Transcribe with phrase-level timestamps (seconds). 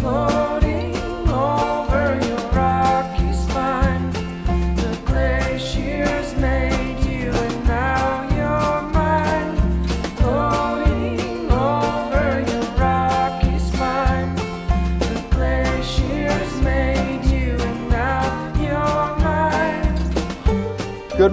[0.00, 0.39] floating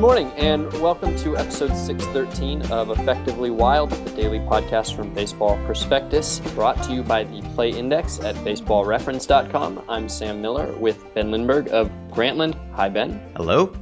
[0.08, 6.40] morning, and welcome to episode 613 of Effectively Wild, the daily podcast from Baseball Prospectus,
[6.56, 9.84] brought to you by the Play Index at baseballreference.com.
[9.90, 12.56] I'm Sam Miller with Ben Lindbergh of Grantland.
[12.74, 13.20] Hi, Ben.
[13.36, 13.74] Hello.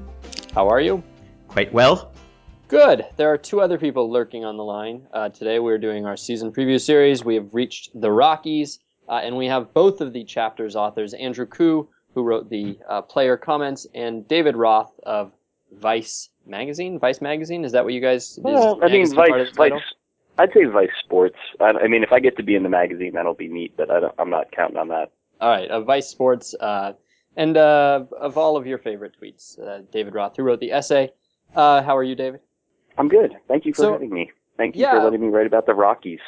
[0.55, 1.03] How are you?
[1.47, 2.11] Quite well.
[2.69, 3.05] Good.
[3.17, 5.05] There are two other people lurking on the line.
[5.13, 7.23] Uh, today we're doing our season preview series.
[7.23, 11.45] We have reached the Rockies, uh, and we have both of the chapter's authors, Andrew
[11.45, 15.31] Koo, who wrote the uh, player comments, and David Roth of
[15.79, 16.99] Vice Magazine.
[16.99, 18.37] Vice Magazine, is that what you guys?
[18.41, 19.49] Well, I mean, Vice.
[19.55, 19.71] Vice.
[20.37, 21.37] I'd say Vice Sports.
[21.61, 23.75] I, I mean, if I get to be in the magazine, that'll be neat.
[23.77, 25.11] But I don't, I'm not counting on that.
[25.39, 26.93] All right, uh, Vice Sports, uh,
[27.35, 31.11] and uh, of all of your favorite tweets, uh, David Roth, who wrote the essay.
[31.55, 32.39] Uh, how are you, David?
[32.97, 33.33] I'm good.
[33.47, 34.31] Thank you for So- having me.
[34.57, 34.91] Thank you Yeah.
[34.91, 36.21] for letting me write about the Rockies.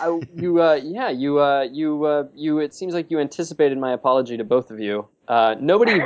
[0.00, 2.60] I, you, uh, yeah, you, uh, you, uh, you.
[2.60, 5.08] It seems like you anticipated my apology to both of you.
[5.26, 6.00] Uh, nobody,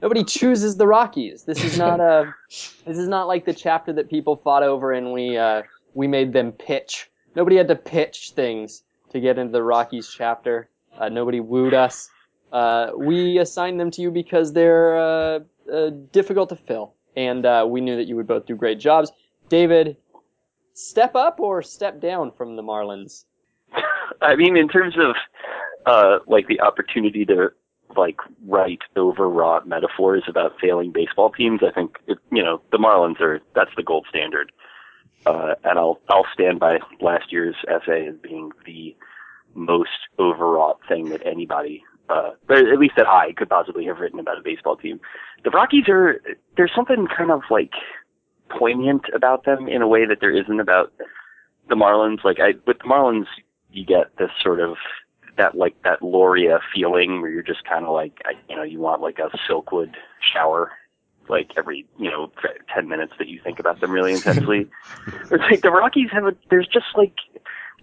[0.00, 1.44] nobody chooses the Rockies.
[1.44, 5.12] This is not a, this is not like the chapter that people fought over and
[5.12, 5.62] we, uh,
[5.94, 7.10] we made them pitch.
[7.34, 10.68] Nobody had to pitch things to get into the Rockies chapter.
[10.98, 12.10] Uh, nobody wooed us.
[12.52, 15.40] Uh, we assigned them to you because they're uh,
[15.72, 19.10] uh, difficult to fill, and uh, we knew that you would both do great jobs.
[19.48, 19.96] David,
[20.74, 23.24] step up or step down from the Marlins?
[24.20, 25.14] I mean, in terms of
[25.86, 27.52] uh, like the opportunity to
[27.96, 33.20] like write overwrought metaphors about failing baseball teams, I think it, you know the Marlins
[33.20, 34.52] are that's the gold standard.
[35.24, 38.96] Uh, and I'll I'll stand by last year's essay as being the
[39.54, 44.38] most overwrought thing that anybody, uh, at least that I could possibly have written about
[44.38, 45.00] a baseball team.
[45.44, 46.20] The Rockies are
[46.56, 47.72] there's something kind of like
[48.50, 50.92] poignant about them in a way that there isn't about
[51.68, 52.24] the Marlins.
[52.24, 53.26] Like I with the Marlins,
[53.70, 54.76] you get this sort of
[55.36, 58.80] that like that Loria feeling where you're just kind of like I, you know you
[58.80, 59.94] want like a Silkwood
[60.32, 60.72] shower
[61.28, 62.30] like every you know
[62.74, 64.68] ten minutes that you think about them really intensely.
[65.06, 67.14] it's like the Rockies have a there's just like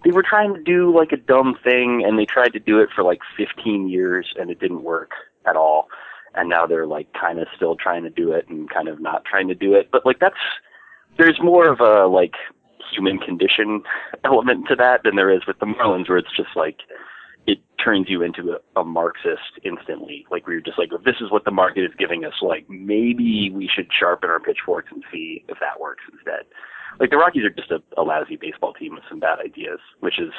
[0.04, 2.88] they were trying to do like a dumb thing and they tried to do it
[2.94, 5.10] for like 15 years and it didn't work
[5.46, 5.88] at all.
[6.34, 9.24] And now they're like kind of still trying to do it and kind of not
[9.24, 9.90] trying to do it.
[9.90, 10.36] But like that's
[11.18, 12.34] there's more of a like
[12.92, 13.82] human condition
[14.24, 16.78] element to that than there is with the Marlins, where it's just like
[17.50, 20.24] it turns you into a, a Marxist instantly.
[20.30, 23.50] Like where you're just like, this is what the market is giving us, like maybe
[23.52, 26.46] we should sharpen our pitchforks and see if that works instead.
[27.00, 30.20] Like the Rockies are just a, a lousy baseball team with some bad ideas, which
[30.20, 30.32] is.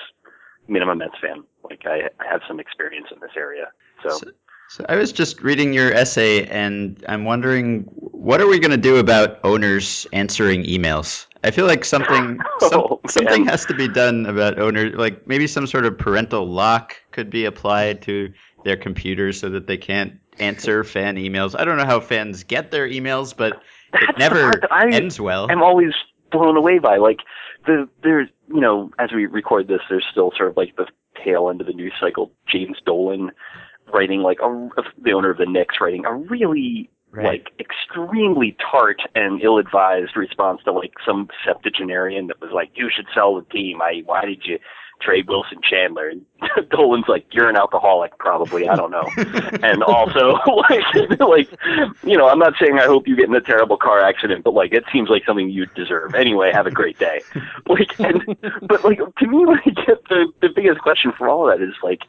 [0.68, 1.44] I mean, I'm a Mets fan.
[1.64, 3.72] Like I, I have some experience in this area,
[4.04, 4.10] so.
[4.10, 4.28] So,
[4.70, 8.78] so I was just reading your essay, and I'm wondering, what are we going to
[8.78, 11.26] do about owners answering emails?
[11.44, 14.96] I feel like something some, Oh, something has to be done about owners.
[14.96, 18.31] Like maybe some sort of parental lock could be applied to
[18.63, 21.59] their computers so that they can't answer fan emails.
[21.59, 23.59] I don't know how fans get their emails, but it
[23.94, 25.47] That's the never I- ends well.
[25.50, 25.94] I'm always
[26.31, 26.97] blown away by.
[26.97, 27.19] Like
[27.66, 30.85] the there's you know as we record this, there's still sort of like the
[31.23, 32.31] tail end of the news cycle.
[32.47, 33.31] James Dolan
[33.94, 34.69] writing like a,
[35.02, 37.26] the owner of the Knicks writing a really Right.
[37.26, 43.08] like extremely tart and ill-advised response to like some septuagenarian that was like, "You should
[43.14, 43.82] sell the team.
[43.82, 44.60] I why did you
[45.02, 46.26] trade Wilson Chandler?" And
[46.70, 48.70] Dolan's like, "You're an alcoholic, probably.
[48.70, 49.10] I don't know."
[49.62, 50.38] and also
[50.70, 51.50] like like
[52.04, 54.54] you know i'm not saying i hope you get in a terrible car accident but
[54.54, 57.22] like it seems like something you deserve anyway have a great day
[57.68, 58.24] like and
[58.64, 62.02] but like to me like the the biggest question for all of that is like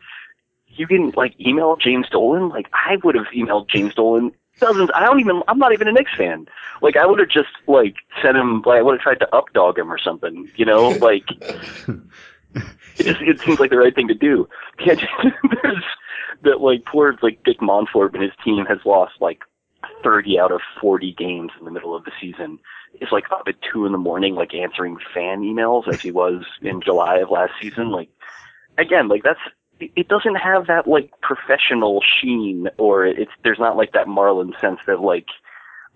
[0.69, 5.01] you can like email james dolan like i would have emailed james dolan dozens i
[5.01, 6.47] don't even i'm not even a Knicks fan
[6.81, 9.79] like i would have just like sent him like i would have tried to updog
[9.79, 11.25] him or something you know like
[12.99, 14.49] it, just, it seems like the right thing to do.
[14.79, 15.01] Can't
[15.63, 15.85] there's
[16.43, 19.41] that like poor like Dick Monfort and his team has lost like
[20.03, 22.59] 30 out of 40 games in the middle of the season.
[22.95, 26.45] It's like up at two in the morning, like answering fan emails as he was
[26.61, 27.91] in July of last season.
[27.91, 28.09] Like
[28.79, 29.41] again, like that's
[29.97, 34.81] it doesn't have that like professional sheen, or it's there's not like that Marlin sense
[34.87, 35.27] that like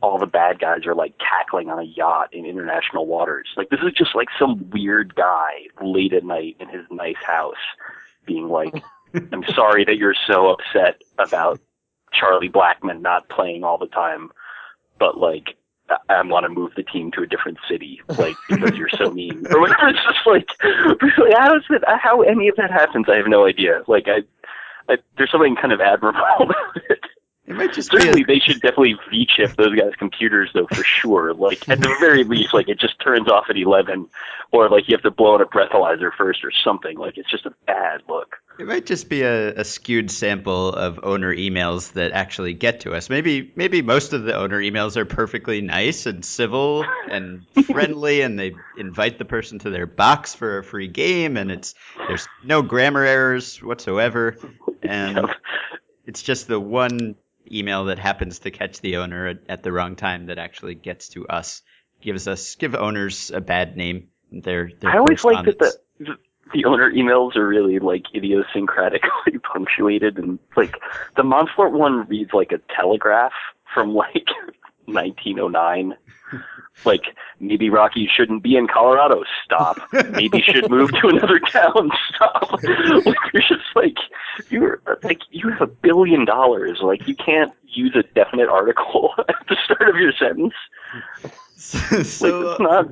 [0.02, 3.48] all the bad guys are like cackling on a yacht in international waters.
[3.56, 7.54] Like this is just like some weird guy late at night in his nice house
[8.26, 8.82] being like,
[9.14, 11.60] I'm sorry that you're so upset about
[12.12, 14.30] Charlie Blackmon not playing all the time,
[14.98, 15.56] but like
[15.88, 19.10] I, I want to move the team to a different city, like because you're so
[19.12, 19.88] mean or whatever.
[19.88, 23.06] It's just like really how does it how any of that happens?
[23.08, 23.82] I have no idea.
[23.86, 24.22] Like I
[24.88, 27.00] I, there's something kind of admirable about it.
[27.46, 31.32] It might just Certainly, a, they should definitely V-chip those guys' computers, though, for sure.
[31.32, 34.08] Like, at the very least, like, it just turns off at 11,
[34.50, 36.98] or, like, you have to blow out a breathalyzer first or something.
[36.98, 38.36] Like, it's just a bad look.
[38.58, 42.94] It might just be a, a skewed sample of owner emails that actually get to
[42.94, 43.10] us.
[43.10, 48.38] Maybe maybe most of the owner emails are perfectly nice and civil and friendly, and
[48.38, 51.74] they invite the person to their box for a free game, and it's
[52.08, 54.36] there's no grammar errors whatsoever,
[54.82, 55.34] and Yeah.
[56.06, 57.16] it's just the one
[57.50, 61.10] email that happens to catch the owner at, at the wrong time that actually gets
[61.10, 61.62] to us.
[62.02, 64.08] Gives us give owners a bad name.
[64.30, 65.58] Their, their I always like that
[65.98, 66.16] the,
[66.52, 70.76] the owner emails are really like idiosyncratically punctuated and like
[71.16, 73.32] the Monfort one reads like a telegraph
[73.72, 74.26] from like
[74.87, 75.96] 1909.
[76.84, 79.22] Like maybe Rocky shouldn't be in Colorado.
[79.44, 79.78] Stop.
[80.10, 81.90] Maybe should move to another town.
[82.14, 82.60] Stop.
[83.06, 83.96] Like, you're just like
[84.50, 86.78] you're like you have a billion dollars.
[86.82, 90.54] Like you can't use a definite article at the start of your sentence.
[91.56, 91.78] so
[92.26, 92.88] Like it's not.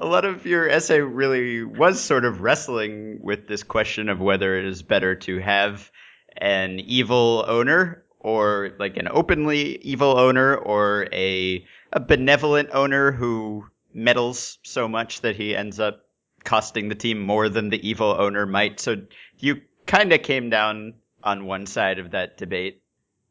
[0.00, 4.58] A lot of your essay really was sort of wrestling with this question of whether
[4.58, 5.90] it is better to have
[6.36, 13.66] an evil owner or like an openly evil owner or a a benevolent owner who
[13.92, 16.06] meddles so much that he ends up
[16.44, 18.80] costing the team more than the evil owner might.
[18.80, 19.02] So
[19.38, 22.82] you kind of came down on one side of that debate.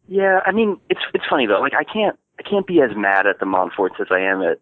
[0.08, 1.60] Yeah, I mean, it's it's funny though.
[1.60, 4.60] Like, I can't I can't be as mad at the Monforts as I am at.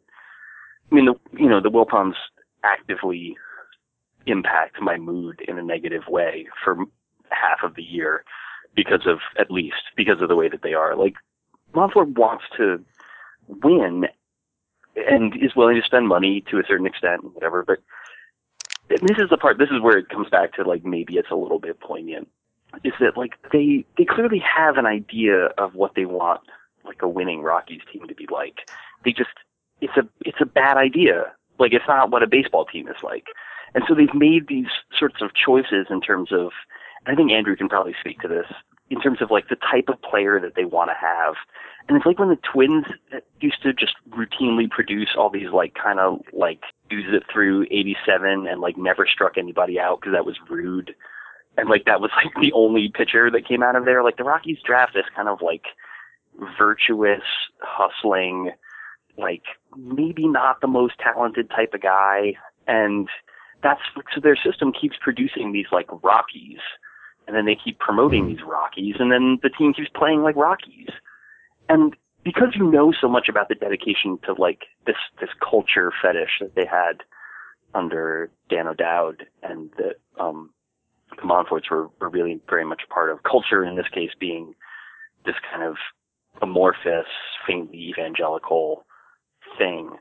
[0.91, 2.15] I mean, the you know the Wilpons
[2.63, 3.37] actively
[4.25, 6.77] impact my mood in a negative way for
[7.29, 8.23] half of the year
[8.75, 10.95] because of at least because of the way that they are.
[10.95, 11.15] Like,
[11.73, 12.83] Monfort wants to
[13.47, 14.05] win
[14.95, 17.63] and is willing to spend money to a certain extent, and whatever.
[17.63, 17.79] But
[18.89, 19.57] this is the part.
[19.57, 22.27] This is where it comes back to like maybe it's a little bit poignant
[22.83, 26.41] is that like they they clearly have an idea of what they want
[26.83, 28.69] like a winning Rockies team to be like.
[29.03, 29.29] They just
[29.81, 31.31] it's a it's a bad idea.
[31.59, 33.25] Like it's not what a baseball team is like.
[33.73, 36.51] And so they've made these sorts of choices in terms of
[37.05, 38.47] I think Andrew can probably speak to this
[38.89, 41.35] in terms of like the type of player that they want to have.
[41.87, 42.85] And it's like when the Twins
[43.39, 48.47] used to just routinely produce all these like kind of like use it through 87
[48.47, 50.95] and like never struck anybody out because that was rude
[51.57, 54.03] and like that was like the only pitcher that came out of there.
[54.03, 55.65] Like the Rockies draft this kind of like
[56.57, 57.23] virtuous,
[57.59, 58.51] hustling,
[59.17, 59.43] like
[59.75, 62.33] maybe not the most talented type of guy,
[62.67, 63.07] and
[63.63, 63.81] that's
[64.13, 66.59] so their system keeps producing these like Rockies,
[67.27, 70.89] and then they keep promoting these Rockies, and then the team keeps playing like Rockies,
[71.69, 76.39] and because you know so much about the dedication to like this this culture fetish
[76.41, 77.03] that they had
[77.73, 80.51] under Dan O'Dowd and that um
[81.15, 84.53] the Monforts were, were really very much a part of culture, in this case being
[85.25, 85.75] this kind of
[86.41, 87.07] amorphous,
[87.47, 88.85] faintly evangelical
[89.57, 89.91] thing.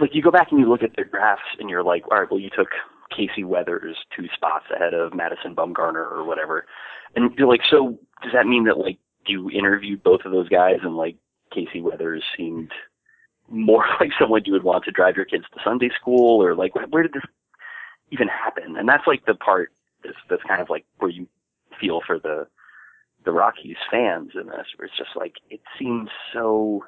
[0.00, 2.30] Like you go back and you look at their graphs and you're like, all right,
[2.30, 2.68] well you took
[3.14, 6.66] Casey Weathers two spots ahead of Madison Bumgarner or whatever.
[7.16, 10.78] And you're like, so does that mean that like you interviewed both of those guys
[10.82, 11.16] and like
[11.52, 12.70] Casey Weathers seemed
[13.48, 16.74] more like someone you would want to drive your kids to Sunday school or like
[16.74, 17.24] where did this
[18.10, 18.76] even happen?
[18.76, 19.72] And that's like the part
[20.04, 21.28] that's, that's kind of like where you
[21.80, 22.46] feel for the
[23.22, 26.84] the Rockies fans in this, where it's just like it seems so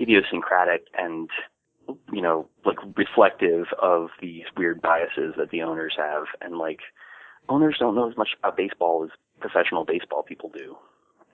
[0.00, 1.28] idiosyncratic and
[2.12, 6.80] you know like reflective of these weird biases that the owners have, and like
[7.48, 9.10] owners don't know as much about baseball as
[9.40, 10.76] professional baseball people do,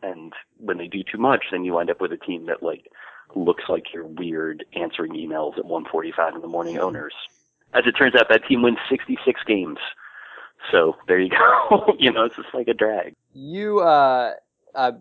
[0.03, 2.89] and when they do too much, then you end up with a team that like
[3.35, 7.15] looks like your weird answering emails at 1:45 in the morning owners.
[7.75, 9.79] As it turns out, that team wins 66 games.
[10.71, 11.95] So there you go.
[11.99, 13.15] you know, it's just like a drag.
[13.33, 14.35] You uh,
[14.75, 14.93] uh,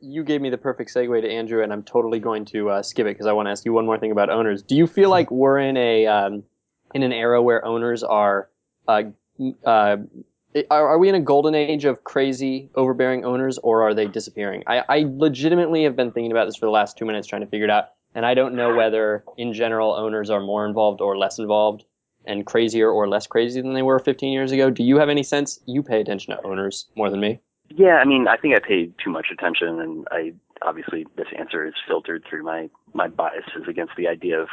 [0.00, 3.06] you gave me the perfect segue to Andrew, and I'm totally going to uh, skip
[3.06, 4.62] it because I want to ask you one more thing about owners.
[4.62, 6.42] Do you feel like we're in a um,
[6.94, 8.48] in an era where owners are
[8.86, 9.02] uh,
[9.64, 9.96] uh,
[10.70, 14.64] are, are we in a golden age of crazy overbearing owners, or are they disappearing?
[14.66, 17.46] I, I legitimately have been thinking about this for the last two minutes trying to
[17.46, 21.16] figure it out, and I don't know whether in general owners are more involved or
[21.16, 21.84] less involved
[22.24, 24.70] and crazier or less crazy than they were 15 years ago.
[24.70, 25.60] Do you have any sense?
[25.66, 27.40] You pay attention to owners more than me.
[27.70, 30.32] Yeah, I mean, I think I paid too much attention, and I
[30.62, 34.48] obviously this answer is filtered through my my biases against the idea of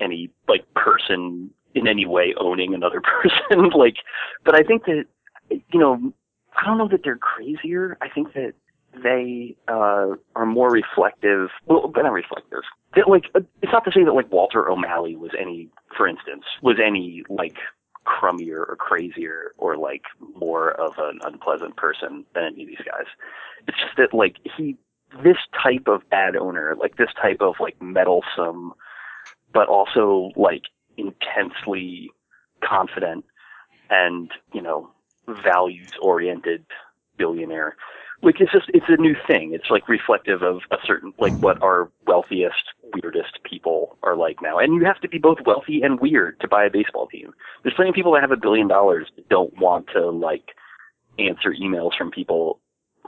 [0.00, 3.70] any like person in any way owning another person.
[3.70, 3.96] like,
[4.44, 5.04] but I think that
[5.48, 6.12] you know,
[6.56, 7.96] I don't know that they're crazier.
[8.02, 8.52] I think that
[9.02, 11.50] they uh, are more reflective.
[11.66, 12.62] Well, but not reflective.
[12.94, 16.76] That, like, it's not to say that like Walter O'Malley was any, for instance, was
[16.84, 17.56] any like
[18.06, 20.02] crummier or crazier or like
[20.38, 23.06] more of an unpleasant person than any of these guys.
[23.66, 24.76] It's just that like he
[25.22, 28.72] this type of bad owner, like this type of like meddlesome
[29.52, 30.64] but also like
[30.98, 32.10] intensely
[32.62, 33.24] confident
[33.88, 34.90] and, you know,
[35.26, 36.64] values oriented
[37.16, 37.76] billionaire.
[38.22, 39.52] Like it's just it's a new thing.
[39.52, 44.58] It's like reflective of a certain like what our wealthiest, weirdest people are like now.
[44.58, 47.34] And you have to be both wealthy and weird to buy a baseball team.
[47.62, 50.54] There's plenty of people that have a billion dollars that don't want to like
[51.18, 52.60] answer emails from people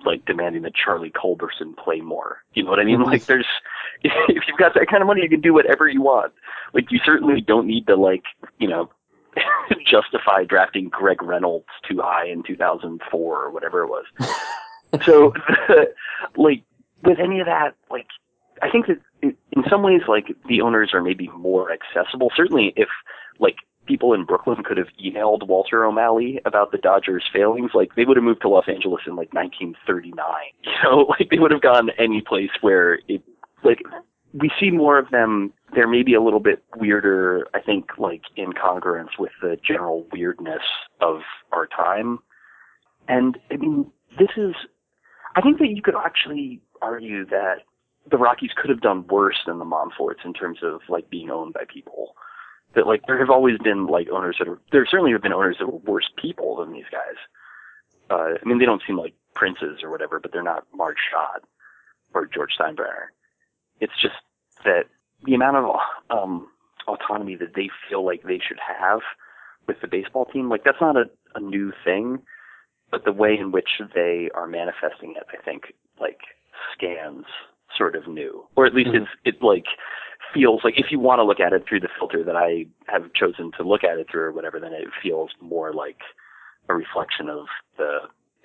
[0.05, 2.38] like demanding that Charlie Culberson play more.
[2.55, 3.00] You know what I mean?
[3.00, 3.11] Mm-hmm.
[3.11, 3.47] Like there's
[4.03, 4.12] if
[4.47, 6.33] you've got that kind of money you can do whatever you want.
[6.75, 8.25] Like you certainly don't need to like,
[8.59, 8.91] you know,
[9.87, 14.05] justify drafting Greg Reynolds too high in 2004 or whatever it was.
[15.04, 15.33] so,
[16.37, 16.62] like,
[17.04, 18.07] with any of that, like,
[18.62, 22.30] I think that in some ways, like, the owners are maybe more accessible.
[22.37, 22.88] Certainly, if,
[23.38, 28.04] like, people in Brooklyn could have emailed Walter O'Malley about the Dodgers' failings, like, they
[28.04, 30.25] would have moved to Los Angeles in, like, 1939.
[30.64, 33.23] You know, like, they would have gone any place where it,
[33.64, 33.83] like,
[34.33, 35.52] we see more of them.
[35.75, 40.62] They're maybe a little bit weirder, I think, like in congruence with the general weirdness
[41.00, 41.21] of
[41.52, 42.18] our time.
[43.09, 44.54] And I mean, this is,
[45.37, 47.62] I think that you could actually argue that
[48.11, 51.54] the Rockies could have done worse than the Monforts in terms of like being owned
[51.54, 52.14] by people.
[52.75, 55.56] That like there have always been like owners that are there certainly have been owners
[55.58, 57.16] that were worse people than these guys.
[58.11, 61.42] Uh, I mean, they don't seem like princes or whatever, but they're not Marge Schott
[62.14, 63.08] or George Steinbrenner
[63.80, 64.14] it's just
[64.64, 64.85] that
[65.25, 65.76] the amount of
[66.11, 66.49] um,
[66.87, 69.00] autonomy that they feel like they should have
[69.66, 71.04] with the baseball team, like that's not a,
[71.35, 72.18] a new thing,
[72.90, 76.21] but the way in which they are manifesting it, I think, like
[76.75, 77.25] scans
[77.76, 79.04] sort of new, or at least mm-hmm.
[79.25, 79.66] it's it like
[80.35, 83.12] feels like if you want to look at it through the filter that I have
[83.14, 85.99] chosen to look at it through or whatever, then it feels more like
[86.68, 87.99] a reflection of the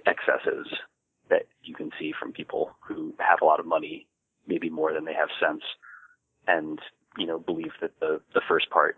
[0.05, 0.67] excesses
[1.29, 4.07] that you can see from people who have a lot of money
[4.47, 5.63] maybe more than they have sense,
[6.47, 6.79] and
[7.17, 8.97] you know believe that the the first part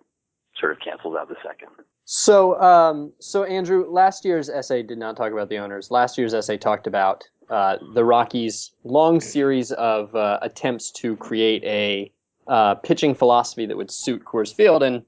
[0.60, 1.70] sort of cancels out the second.
[2.06, 5.90] So, um, so Andrew, last year's essay did not talk about the owners.
[5.90, 11.64] Last year's essay talked about uh, the Rockies' long series of uh, attempts to create
[11.64, 12.12] a
[12.48, 15.04] uh, pitching philosophy that would suit Coors Field, and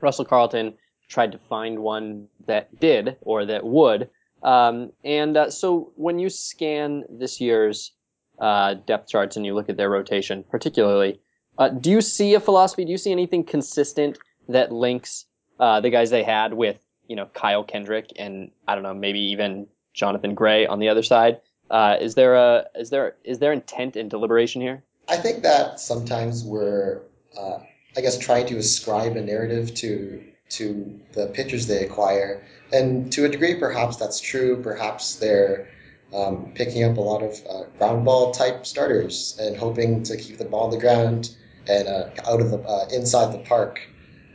[0.00, 0.74] Russell Carleton
[1.08, 4.08] tried to find one that did or that would.
[4.42, 7.92] Um, and uh, so, when you scan this year's
[8.38, 11.20] uh, depth charts and you look at their rotation, particularly,
[11.58, 12.84] uh, do you see a philosophy?
[12.84, 15.26] Do you see anything consistent that links
[15.58, 19.20] uh, the guys they had with, you know, Kyle Kendrick and I don't know, maybe
[19.32, 21.40] even Jonathan Gray on the other side?
[21.70, 24.84] Uh, is there a is there is there intent and deliberation here?
[25.08, 27.02] I think that sometimes we're,
[27.36, 27.58] uh,
[27.96, 33.24] I guess, trying to ascribe a narrative to to the pitchers they acquire, and to
[33.24, 34.62] a degree, perhaps that's true.
[34.62, 35.68] Perhaps they're
[36.14, 40.38] um, picking up a lot of uh, ground ball type starters and hoping to keep
[40.38, 41.34] the ball on the ground
[41.68, 43.80] and uh, out of the uh, inside the park.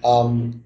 [0.04, 0.64] Um,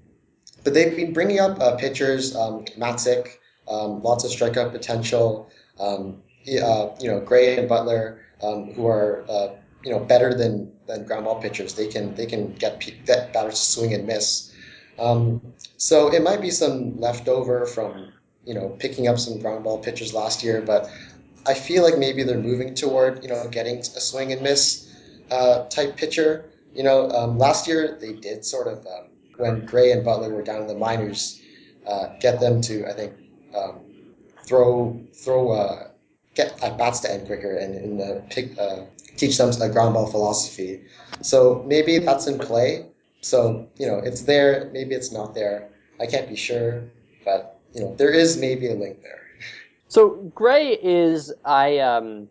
[0.64, 3.28] but they've been bringing up uh, pitchers, um, Matzek,
[3.68, 5.50] um, lots of strikeout potential.
[5.78, 9.48] Um, uh, you know, Gray and Butler, um, who are uh,
[9.84, 11.74] you know better than, than ground ball pitchers.
[11.74, 14.52] They can they can get, get batters to swing and miss.
[14.98, 15.40] Um,
[15.76, 18.12] so it might be some leftover from
[18.46, 20.88] you know, picking up some ground ball pitchers last year, but
[21.46, 24.88] I feel like maybe they're moving toward, you know, getting a swing and miss
[25.30, 26.44] uh, type pitcher.
[26.72, 28.86] You know, um, last year they did sort of,
[29.36, 31.40] when Gray and Butler were down in the minors,
[31.86, 33.14] uh, get them to, I think,
[33.56, 33.80] um,
[34.44, 35.88] throw, throw, uh,
[36.34, 38.84] get at bats to end quicker and, and uh, pick, uh,
[39.16, 40.82] teach them a ground ball philosophy.
[41.22, 42.86] So maybe that's in play.
[43.20, 45.68] So, you know, it's there, maybe it's not there.
[46.00, 46.84] I can't be sure,
[47.24, 49.22] but you know, there is maybe a link there.
[49.88, 52.28] So Gray is I um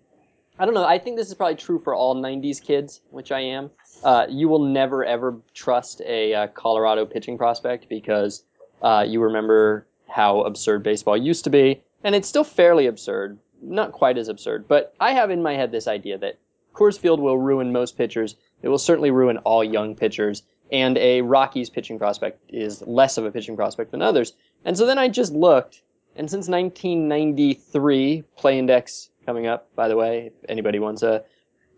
[0.57, 0.85] I don't know.
[0.85, 3.71] I think this is probably true for all '90s kids, which I am.
[4.03, 8.43] Uh, you will never ever trust a uh, Colorado pitching prospect because
[8.81, 13.37] uh, you remember how absurd baseball used to be, and it's still fairly absurd.
[13.61, 16.37] Not quite as absurd, but I have in my head this idea that
[16.73, 18.35] Coors Field will ruin most pitchers.
[18.61, 23.25] It will certainly ruin all young pitchers, and a Rockies pitching prospect is less of
[23.25, 24.33] a pitching prospect than others.
[24.63, 25.81] And so then I just looked,
[26.15, 31.23] and since 1993, Play Index coming up, by the way, if anybody wants a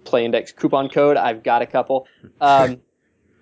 [0.03, 2.07] Play Index coupon code, I've got a couple.
[2.39, 2.81] Um,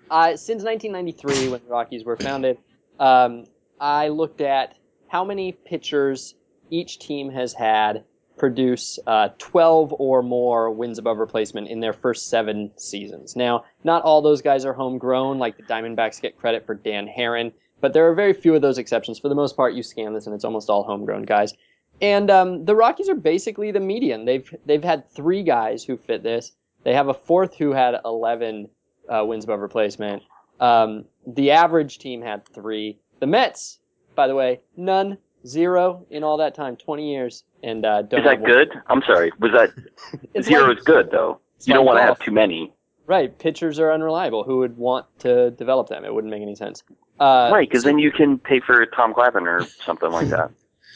[0.36, 2.58] since 1993, when the Rockies were founded,
[2.98, 3.44] um,
[3.80, 4.76] I looked at
[5.08, 6.34] how many pitchers
[6.70, 8.04] each team has had
[8.36, 13.34] produce uh, 12 or more wins above replacement in their first seven seasons.
[13.34, 15.38] Now, not all those guys are homegrown.
[15.38, 18.78] Like the Diamondbacks get credit for Dan Haren but there are very few of those
[18.78, 19.18] exceptions.
[19.18, 21.54] For the most part, you scan this and it's almost all homegrown guys.
[22.02, 24.24] And um, the Rockies are basically the median.
[24.24, 26.52] They've they've had three guys who fit this.
[26.84, 28.68] They have a fourth who had 11
[29.08, 30.22] uh, wins above replacement.
[30.60, 32.98] Um, the average team had three.
[33.20, 33.78] The Mets,
[34.14, 38.26] by the way, none, zero in all that time, 20 years, and uh, don't Is
[38.26, 38.50] that one.
[38.50, 38.68] good?
[38.88, 39.32] I'm sorry.
[39.40, 41.40] Was that zero like- is good though?
[41.64, 42.72] You don't want to have too many.
[43.06, 44.44] Right, pitchers are unreliable.
[44.44, 46.04] Who would want to develop them?
[46.04, 46.82] It wouldn't make any sense.
[47.18, 50.50] Uh, right, because then you can pay for Tom Glavine or something like that.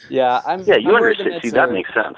[0.09, 0.61] Yeah, I'm.
[0.61, 1.41] Yeah, you I'm understand.
[1.43, 2.17] See, that are- makes sense.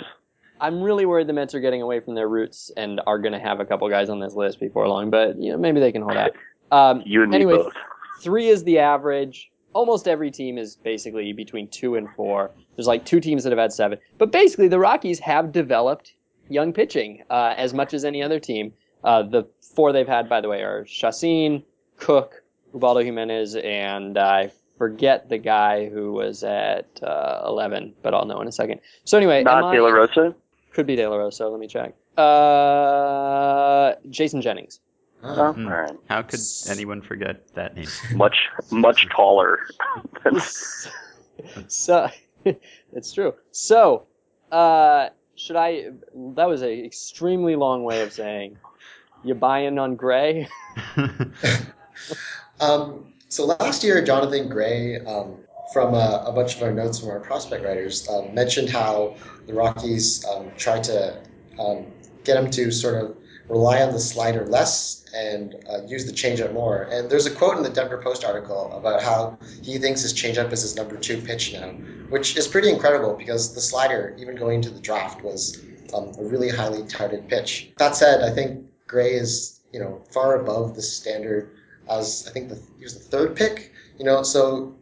[0.62, 3.40] I'm really worried the Mets are getting away from their roots and are going to
[3.40, 5.10] have a couple guys on this list before long.
[5.10, 6.32] But you know, maybe they can hold out.
[6.72, 7.74] Um, You and me anyway, both.
[8.22, 9.52] three is the average.
[9.74, 12.52] Almost every team is basically between two and four.
[12.76, 13.98] There's like two teams that have had seven.
[14.18, 16.14] But basically, the Rockies have developed
[16.48, 18.74] young pitching uh, as much as any other team.
[19.04, 19.44] Uh, the
[19.76, 21.64] four they've had, by the way, are Chacin,
[21.98, 22.42] Cook,
[22.74, 24.52] Ubaldo Jimenez, and I
[24.84, 28.82] forget the guy who was at uh, 11, but I'll know in a second.
[29.06, 30.36] So anyway, Not De La Rosa.
[30.74, 31.48] could be De La Rosa.
[31.48, 31.96] Let me check.
[32.18, 34.82] Uh, Jason Jennings.
[35.24, 35.96] Oh, all right.
[36.10, 37.88] How could anyone forget that name?
[38.16, 38.36] Much,
[38.72, 39.60] much taller.
[41.70, 42.10] so
[42.92, 43.36] it's true.
[43.52, 44.04] So,
[44.52, 45.92] uh, should I?
[46.36, 48.58] That was an extremely long way of saying
[49.24, 50.50] you buying on Gray.
[52.60, 55.40] Um, so last year, Jonathan Gray, um,
[55.74, 59.16] from uh, a bunch of our notes from our prospect writers, um, mentioned how
[59.48, 61.20] the Rockies um, tried to
[61.60, 61.88] um,
[62.24, 63.18] get him to sort of
[63.50, 66.84] rely on the slider less and uh, use the changeup more.
[66.92, 70.52] And there's a quote in the Denver Post article about how he thinks his changeup
[70.52, 71.70] is his number two pitch now,
[72.10, 75.60] which is pretty incredible because the slider, even going into the draft, was
[75.96, 77.72] um, a really highly touted pitch.
[77.80, 81.50] That said, I think Gray is you know far above the standard
[81.90, 83.72] as I think the, he was the third pick.
[84.00, 84.76] You know, so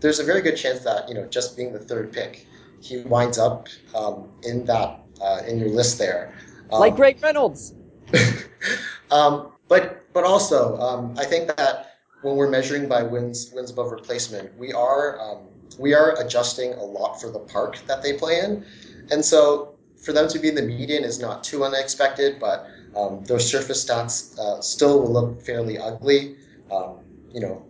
[0.00, 2.46] there's a very good chance that you know just being the third pick,
[2.80, 6.34] he winds up um, in that uh, in your list there.
[6.70, 7.74] Um, like Greg Reynolds.
[9.10, 13.90] um, but but also, um, I think that when we're measuring by wins wins above
[13.90, 15.38] replacement, we are um,
[15.78, 18.64] we are adjusting a lot for the park that they play in,
[19.10, 22.38] and so for them to be in the median is not too unexpected.
[22.40, 22.66] But
[22.96, 26.36] um, their surface stats uh, still will look fairly ugly,
[26.70, 26.98] um,
[27.32, 27.64] you know,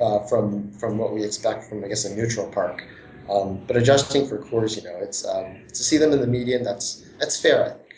[0.00, 2.84] uh, from from what we expect from I guess a neutral park.
[3.28, 6.64] Um, but adjusting for Coors, you know, it's um, to see them in the median.
[6.64, 7.64] That's that's fair.
[7.64, 7.90] I think.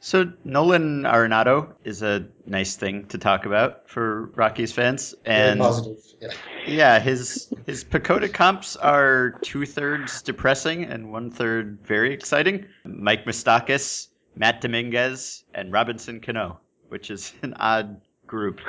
[0.00, 5.60] So Nolan Arenado is a nice thing to talk about for Rockies fans, Very and
[5.60, 5.98] positive.
[6.20, 6.28] Yeah.
[6.66, 12.66] yeah, his his PECOTA comps are two thirds depressing and one third very exciting.
[12.84, 18.60] Mike Moustakas, Matt Dominguez, and Robinson Cano, which is an odd group.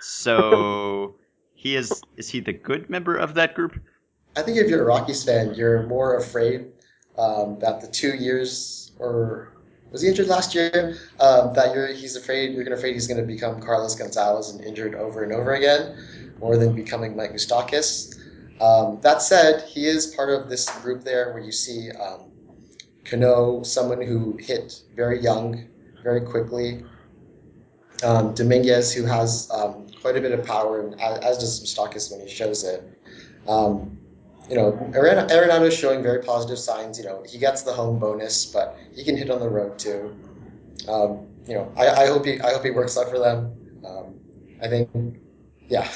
[0.00, 1.16] So
[1.54, 3.80] he is is he the good member of that group?
[4.36, 6.66] I think if you're a Rockies fan, you're more afraid
[7.18, 9.52] um, that the two years or
[9.90, 10.96] was he injured last year?
[11.18, 15.22] Um, that you're he's afraid you're afraid he's gonna become Carlos Gonzalez and injured over
[15.22, 15.96] and over again,
[16.40, 18.18] more than becoming Mike Moustakas.
[18.60, 22.30] Um, that said, he is part of this group there where you see um,
[23.04, 25.68] Cano, someone who hit very young,
[26.02, 26.84] very quickly.
[28.02, 32.26] Um, Dominguez, who has um, quite a bit of power, and as, does Moustakas when
[32.26, 32.82] he shows it.
[33.46, 33.98] Um,
[34.48, 36.98] you know, Arenado is showing very positive signs.
[36.98, 40.16] You know, he gets the home bonus, but he can hit on the road too.
[40.88, 43.54] Um, you know, I, I hope he I hope he works out for them.
[43.86, 44.14] Um,
[44.62, 44.90] I think,
[45.68, 45.88] yeah,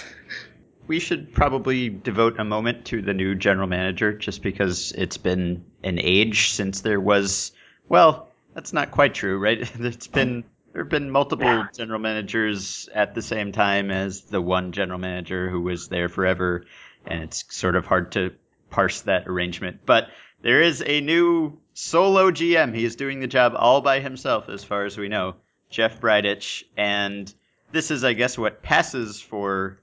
[0.87, 5.65] We should probably devote a moment to the new general manager just because it's been
[5.85, 7.53] an age since there was
[7.88, 9.71] well, that's not quite true, right?
[9.81, 14.73] It's been there have been multiple general managers at the same time as the one
[14.73, 16.65] general manager who was there forever,
[17.05, 18.33] and it's sort of hard to
[18.71, 19.81] parse that arrangement.
[19.85, 20.09] But
[20.41, 22.75] there is a new solo GM.
[22.75, 25.35] He is doing the job all by himself, as far as we know,
[25.69, 27.33] Jeff Bridich, and
[27.71, 29.79] this is, I guess, what passes for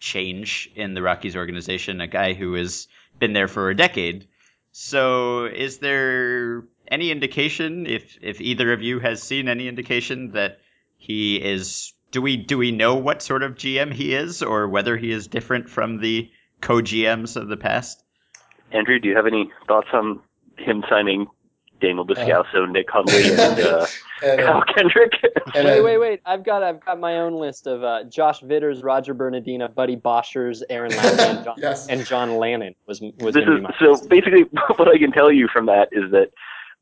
[0.00, 4.26] change in the Rockies organization, a guy who has been there for a decade.
[4.72, 10.58] So, is there any indication, if if either of you has seen any indication that
[10.96, 11.92] he is?
[12.10, 15.26] Do we do we know what sort of GM he is, or whether he is
[15.26, 18.02] different from the co-GMs of the past?
[18.72, 20.20] Andrew, do you have any thoughts on
[20.58, 21.26] him signing
[21.80, 23.86] Daniel Descalso, Nick Hundley, and uh,
[24.22, 25.12] and, uh, Kyle Kendrick?
[25.54, 26.20] and, Wait, uh, wait, wait!
[26.24, 30.62] I've got I've got my own list of uh, Josh Vitters, Roger Bernadina, Buddy Boshers,
[30.70, 31.88] Aaron Lowry, and John, Yes.
[31.88, 34.08] and John Lannan was was this going to is my so list.
[34.08, 34.42] basically
[34.76, 36.30] what I can tell you from that is that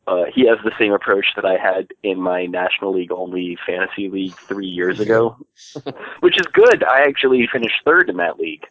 [0.07, 4.09] uh, he has the same approach that I had in my National League only fantasy
[4.09, 5.37] league three years ago,
[6.21, 6.83] which is good.
[6.85, 8.65] I actually finished third in that league,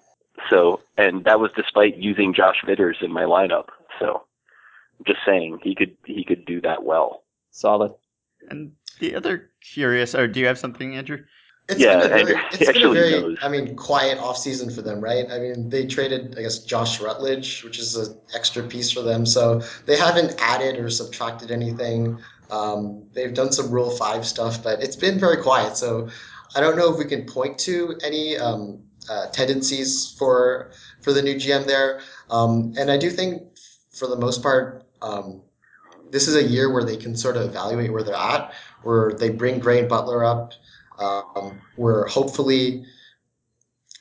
[0.49, 3.67] So, and that was despite using Josh Vitters in my lineup.
[3.99, 4.23] So,
[5.07, 7.23] just saying he could he could do that well.
[7.51, 7.93] Solid.
[8.49, 11.19] And the other curious, or do you have something, Andrew?
[11.69, 13.37] It's Yeah, been a very, it's been a very, knows.
[13.41, 15.25] I mean, quiet offseason for them, right?
[15.31, 19.25] I mean, they traded, I guess, Josh Rutledge, which is an extra piece for them.
[19.25, 22.19] So they haven't added or subtracted anything.
[22.49, 25.77] Um, they've done some Rule 5 stuff, but it's been very quiet.
[25.77, 26.09] So
[26.55, 30.71] I don't know if we can point to any um, uh, tendencies for
[31.01, 32.01] for the new GM there.
[32.29, 33.43] Um, and I do think,
[33.91, 35.41] for the most part, um,
[36.11, 39.29] this is a year where they can sort of evaluate where they're at, where they
[39.29, 40.53] bring Gray and Butler up,
[41.01, 42.85] um, where hopefully,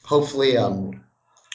[0.05, 1.05] hopefully, um,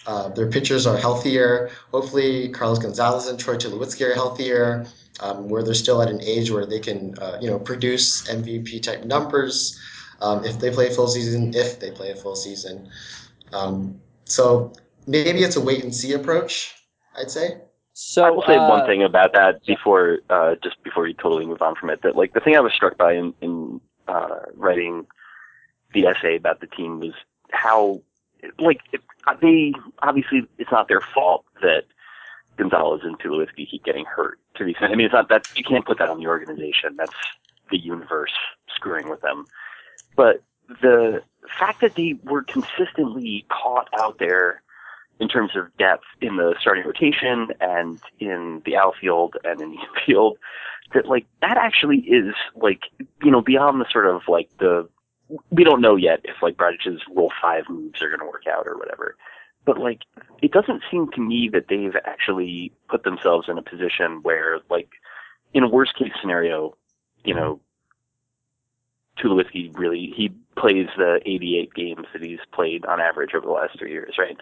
[0.08, 1.70] uh, their pitchers are healthier.
[1.92, 4.86] Hopefully, Carlos Gonzalez and Troy Tulowitzki are healthier.
[5.22, 8.84] Um, where they're still at an age where they can, uh, you know, produce MVP
[8.84, 9.80] type numbers
[10.20, 11.54] um, if they play a full season.
[11.56, 12.90] If they play a full season,
[13.54, 14.74] um, so
[15.08, 16.76] maybe it's a wait and see approach.
[17.18, 17.62] I'd say.
[17.94, 21.46] So I will say uh, one thing about that before, uh, just before you totally
[21.46, 22.02] move on from it.
[22.02, 25.08] That like the thing I was struck by in, in uh, writing
[25.96, 27.14] the essay about the team was
[27.52, 28.02] how,
[28.60, 28.82] like,
[29.42, 31.86] they obviously it's not their fault that
[32.58, 34.40] Gonzalez and Tulowitzki keep getting hurt.
[34.56, 36.96] To the extent, I mean, it's not that you can't put that on the organization.
[36.98, 37.16] That's
[37.72, 38.34] the universe
[38.76, 39.46] screwing with them.
[40.16, 41.22] But the
[41.60, 44.62] fact that they were consistently caught out there
[45.20, 49.78] in terms of depth in the starting rotation and in the outfield and in the
[50.00, 50.38] infield,
[50.94, 52.82] that like that actually is like
[53.24, 54.88] you know beyond the sort of like the
[55.50, 58.68] we don't know yet if like Bridich's Rule Five moves are going to work out
[58.68, 59.16] or whatever.
[59.66, 60.02] But like,
[60.42, 64.90] it doesn't seem to me that they've actually put themselves in a position where, like,
[65.54, 66.76] in a worst case scenario,
[67.24, 67.60] you know,
[69.18, 73.80] Tulowitzki really he plays the 88 games that he's played on average over the last
[73.80, 74.38] three years, right?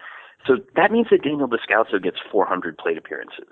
[0.46, 3.48] So that means that Daniel Descalso gets 400 plate appearances.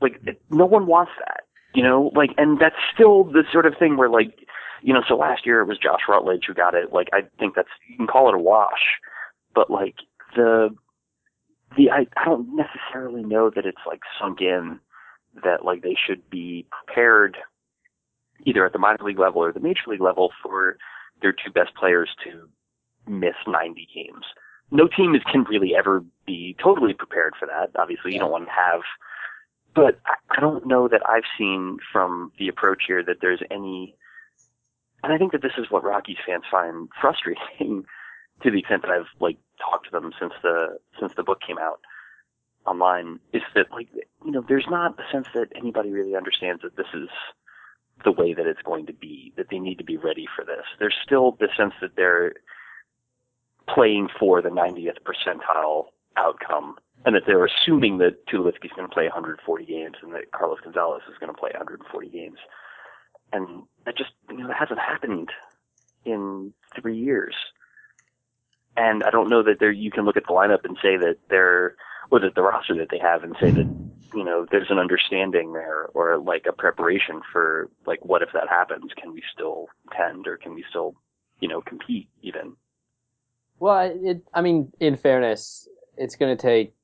[0.00, 0.20] Like,
[0.50, 1.42] no one wants that,
[1.74, 2.12] you know.
[2.14, 4.46] Like, and that's still the sort of thing where, like,
[4.82, 6.92] you know, so last year it was Josh Rutledge who got it.
[6.92, 8.98] Like, I think that's you can call it a wash,
[9.54, 9.96] but like
[10.36, 10.70] the
[11.76, 14.78] the I, I don't necessarily know that it's like sunk in
[15.42, 17.38] that like they should be prepared
[18.44, 20.76] either at the minor league level or the major league level for
[21.20, 22.48] their two best players to
[23.06, 24.24] miss 90 games.
[24.70, 27.78] No team is, can really ever be totally prepared for that.
[27.78, 28.80] Obviously, you don't want to have,
[29.74, 33.94] but I, I don't know that I've seen from the approach here that there's any,
[35.02, 37.84] and I think that this is what Rockies fans find frustrating
[38.42, 41.58] to the extent that I've like talked to them since the since the book came
[41.58, 41.80] out
[42.66, 43.88] online is that like
[44.24, 47.08] you know there's not a sense that anybody really understands that this is
[48.04, 50.64] the way that it's going to be that they need to be ready for this.
[50.78, 52.34] There's still the sense that they're
[53.68, 55.86] playing for the 90th percentile
[56.16, 60.58] outcome and that they're assuming that Tulowitzki's going to play 140 games and that Carlos
[60.62, 62.38] Gonzalez is going to play 140 games
[63.32, 65.30] and that just you know hasn't happened
[66.04, 67.34] in three years
[68.76, 71.16] and I don't know that there you can look at the lineup and say that
[71.28, 71.76] they're
[72.10, 73.66] or that the roster that they have and say that
[74.14, 78.48] you know there's an understanding there or like a preparation for like what if that
[78.48, 78.90] happens?
[79.00, 79.66] Can we still
[79.96, 80.94] tend or can we still
[81.40, 82.56] you know compete even?
[83.58, 84.22] Well, it.
[84.34, 86.74] I mean, in fairness, it's going to take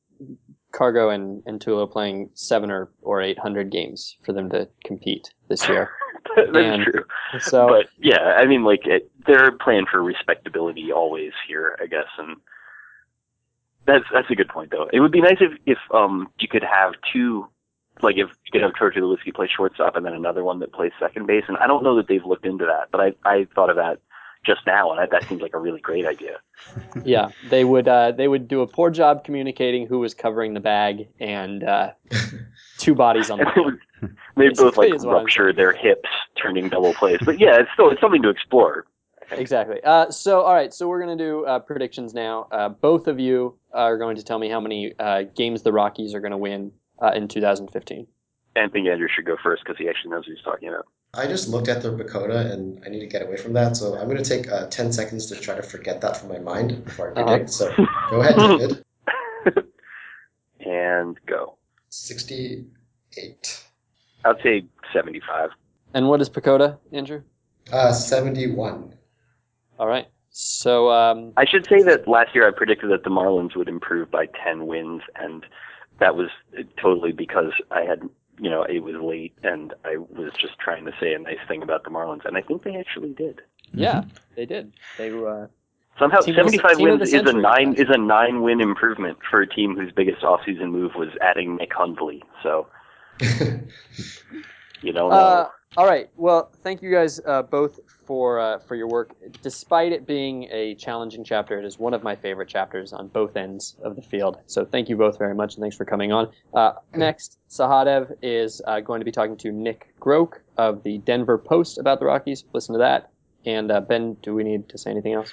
[0.72, 5.30] Cargo and and Tulo playing seven or or eight hundred games for them to compete
[5.48, 5.90] this year.
[6.36, 7.04] That's And- true.
[7.40, 12.06] So but yeah, I mean, like it, they're playing for respectability always here, I guess,
[12.18, 12.36] and
[13.86, 14.88] that's that's a good point though.
[14.92, 17.46] It would be nice if if um you could have two,
[18.02, 20.92] like if you could have Troy Tulowitzki play shortstop and then another one that plays
[21.00, 21.44] second base.
[21.48, 23.98] And I don't know that they've looked into that, but I I thought of that
[24.44, 26.38] just now, and I, that seems like a really great idea.
[27.04, 30.60] yeah, they would uh, they would do a poor job communicating who was covering the
[30.60, 31.92] bag and uh,
[32.78, 36.08] two bodies on the And they both like is what I'm rupture their hips,
[36.40, 37.18] turning double plays.
[37.24, 38.86] But yeah, it's still it's something to explore.
[39.30, 39.78] Exactly.
[39.84, 40.72] Uh, so, all right.
[40.72, 42.48] So we're gonna do uh, predictions now.
[42.50, 46.14] Uh, both of you are going to tell me how many uh, games the Rockies
[46.14, 46.72] are going to win
[47.02, 48.06] uh, in 2015.
[48.56, 50.86] And I think Andrew should go first because he actually knows what he's talking about.
[51.14, 53.76] I just looked at the PECOTA and I need to get away from that.
[53.76, 56.38] So I'm going to take uh, 10 seconds to try to forget that from my
[56.38, 57.30] mind before I Uh-huh.
[57.30, 57.50] predict.
[57.50, 57.74] So
[58.10, 58.84] go ahead, David.
[60.60, 61.56] and go.
[61.88, 63.64] 68.
[64.24, 65.50] I'd say 75.
[65.94, 67.22] And what is PECOTA, Andrew?
[67.72, 68.92] Uh, 71.
[69.78, 70.08] All right.
[70.30, 74.10] So, um, I should say that last year I predicted that the Marlins would improve
[74.10, 75.44] by 10 wins, and
[76.00, 76.28] that was
[76.80, 78.02] totally because I had,
[78.40, 81.62] you know, it was late and I was just trying to say a nice thing
[81.62, 83.42] about the Marlins, and I think they actually did.
[83.72, 84.04] yeah,
[84.36, 84.72] they did.
[84.96, 85.44] They were.
[85.44, 85.46] uh,
[85.98, 87.80] Somehow, Team 75 team wins the is a nine guys.
[87.80, 91.72] is a nine win improvement for a team whose biggest offseason move was adding Nick
[91.74, 92.22] Hundley.
[92.42, 92.68] So
[93.20, 95.16] you don't know.
[95.16, 96.08] Uh, all right.
[96.16, 99.14] Well, thank you guys uh, both for uh, for your work.
[99.42, 103.36] Despite it being a challenging chapter, it is one of my favorite chapters on both
[103.36, 104.38] ends of the field.
[104.46, 106.30] So thank you both very much, and thanks for coming on.
[106.54, 111.38] Uh, next, Sahadev is uh, going to be talking to Nick Groke of the Denver
[111.38, 112.44] Post about the Rockies.
[112.52, 113.10] Listen to that.
[113.44, 115.32] And uh, Ben, do we need to say anything else?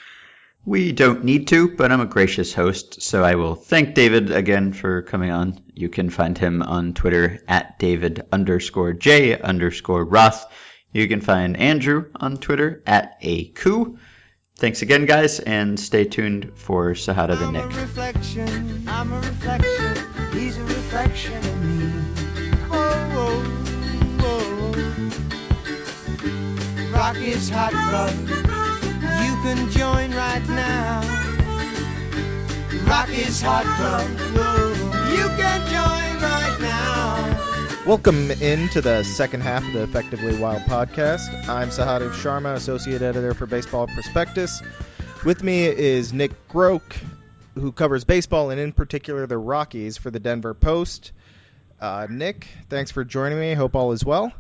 [0.68, 4.74] We don't need to, but I'm a gracious host, so I will thank David again
[4.74, 5.62] for coming on.
[5.76, 10.44] You can find him on Twitter at David underscore J underscore Roth.
[10.92, 14.00] You can find Andrew on Twitter at ACoo.
[14.58, 17.66] Thanks again, guys, and stay tuned for Sahada a Nick.
[17.68, 19.98] reflection, I'm a reflection,
[20.34, 21.92] he's a reflection of me.
[22.72, 23.44] Oh, oh,
[24.22, 24.74] oh.
[26.92, 27.74] Rock is hot
[29.46, 31.02] can join right now.
[32.88, 34.70] Rock is hot club, whoa.
[35.14, 37.86] you can join right now.
[37.86, 41.48] Welcome into the second half of the Effectively Wild podcast.
[41.48, 44.64] I'm Sahadev Sharma, Associate Editor for Baseball Prospectus.
[45.24, 46.98] With me is Nick Groke,
[47.54, 51.12] who covers baseball and in particular the Rockies for the Denver Post.
[51.80, 53.54] Uh, Nick, thanks for joining me.
[53.54, 54.34] Hope all is well.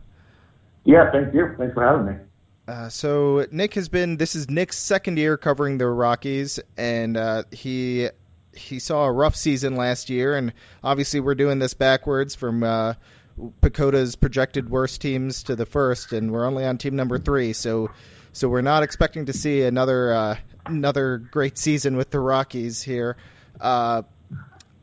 [0.84, 1.54] Yeah, thank you.
[1.60, 2.26] Thanks for having me.
[2.68, 4.18] Uh, so Nick has been.
[4.18, 8.10] This is Nick's second year covering the Rockies, and uh, he
[8.54, 12.94] he saw a rough season last year, and obviously we're doing this backwards from uh,
[13.62, 17.54] PECOTA's projected worst teams to the first, and we're only on team number three.
[17.54, 17.92] So
[18.34, 23.16] so we're not expecting to see another uh, another great season with the Rockies here.
[23.62, 24.02] Uh,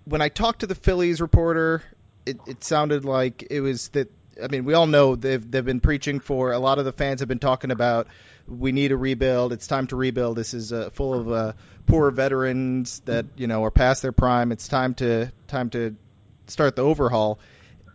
[0.05, 1.83] when I talked to the Phillies reporter,
[2.27, 4.09] it, it sounded like it was that.
[4.43, 6.53] I mean, we all know they've they've been preaching for.
[6.53, 8.07] A lot of the fans have been talking about
[8.49, 9.53] we need a rebuild.
[9.53, 10.37] It's time to rebuild.
[10.37, 11.53] This is uh, full of uh,
[11.87, 14.53] poor veterans that you know are past their prime.
[14.53, 15.97] It's time to time to
[16.47, 17.39] start the overhaul.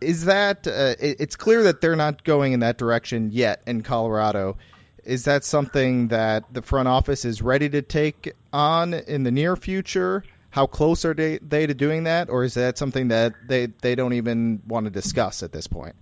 [0.00, 3.82] Is that uh, it, it's clear that they're not going in that direction yet in
[3.82, 4.56] Colorado?
[5.04, 9.56] Is that something that the front office is ready to take on in the near
[9.56, 10.22] future?
[10.50, 13.94] How close are they, they to doing that, or is that something that they, they
[13.94, 15.94] don't even want to discuss at this point?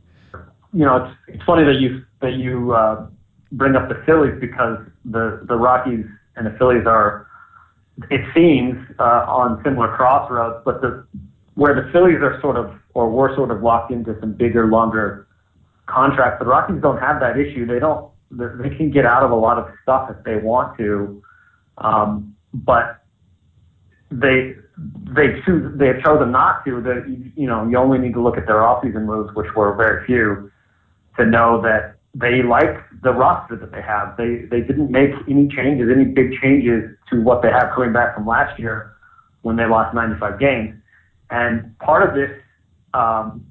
[0.72, 3.06] You know, it's it's funny that you that you uh,
[3.52, 6.04] bring up the Phillies because the the Rockies
[6.36, 7.26] and the Phillies are,
[8.10, 10.62] it seems, uh, on similar crossroads.
[10.64, 11.06] But the
[11.54, 15.26] where the Phillies are sort of or were sort of locked into some bigger, longer
[15.86, 17.66] contracts, the Rockies don't have that issue.
[17.66, 18.10] They don't.
[18.30, 21.22] They can get out of a lot of stuff if they want to,
[21.78, 23.02] um, but
[24.10, 24.54] they
[25.14, 26.80] they choose they have chosen not to.
[26.82, 27.04] That
[27.36, 30.50] you know you only need to look at their offseason moves, which were very few,
[31.18, 34.16] to know that they like the roster that they have.
[34.16, 38.14] They they didn't make any changes, any big changes to what they have coming back
[38.14, 38.92] from last year
[39.42, 40.74] when they lost 95 games.
[41.30, 42.30] And part of this
[42.94, 43.46] um,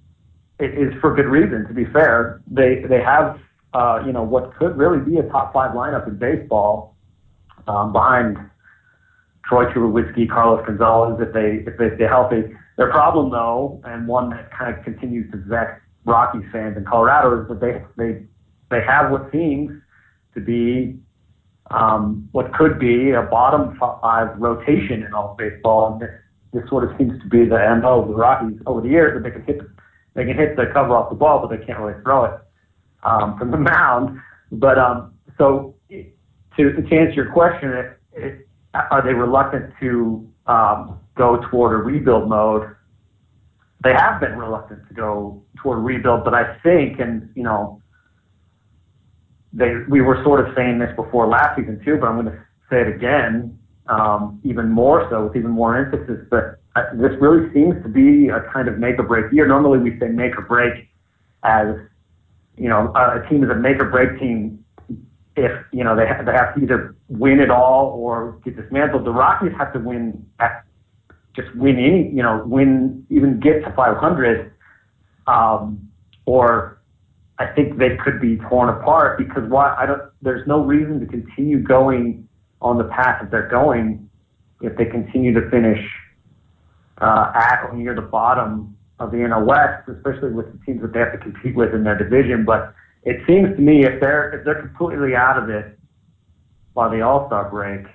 [0.59, 1.67] it is for good reason.
[1.67, 3.39] To be fair, they they have
[3.73, 6.95] uh, you know what could really be a top five lineup in baseball
[7.67, 8.37] um, behind
[9.47, 12.43] Troy Tulowitzki, Carlos Gonzalez if they if they stay healthy.
[12.77, 17.41] Their problem though, and one that kind of continues to vex Rockies fans in Colorado,
[17.41, 18.23] is that they they
[18.69, 19.71] they have what seems
[20.33, 20.97] to be
[21.71, 25.93] um, what could be a bottom five rotation in all of baseball.
[25.93, 26.09] And this,
[26.53, 29.27] this sort of seems to be the MO of the Rockies over the years that
[29.27, 29.61] they can hit
[30.13, 32.33] they can hit the cover off the ball, but they can't really throw it
[33.03, 34.19] um, from the mound.
[34.51, 40.99] But um, so to, to answer your question, it, it, are they reluctant to um,
[41.15, 42.75] go toward a rebuild mode?
[43.85, 47.83] They have been reluctant to go toward rebuild, but I think, and you know,
[49.53, 52.39] they we were sort of saying this before last season too, but I'm going to
[52.67, 56.25] say it again, um, even more so with even more emphasis.
[56.31, 59.47] But uh, this really seems to be a kind of make or break year.
[59.47, 60.89] Normally we say make or break
[61.43, 61.75] as
[62.57, 64.65] you know a, a team is a make or break team
[65.35, 69.05] if you know they have, they have to either win it all or get dismantled.
[69.05, 70.64] The Rockies have to win at,
[71.35, 74.51] just win any you know win even get to 500
[75.27, 75.89] um,
[76.25, 76.81] or
[77.37, 81.05] I think they could be torn apart because why I don't there's no reason to
[81.05, 82.27] continue going
[82.61, 84.09] on the path that they're going
[84.61, 85.79] if they continue to finish
[87.01, 90.93] uh, at or near the bottom of the NL West, especially with the teams that
[90.93, 92.45] they have to compete with in their division.
[92.45, 95.77] But it seems to me if they're if they're completely out of it
[96.73, 97.85] by the All Star break,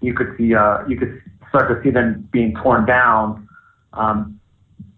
[0.00, 1.20] you could see uh, you could
[1.54, 3.48] start to see them being torn down.
[3.92, 4.40] Um,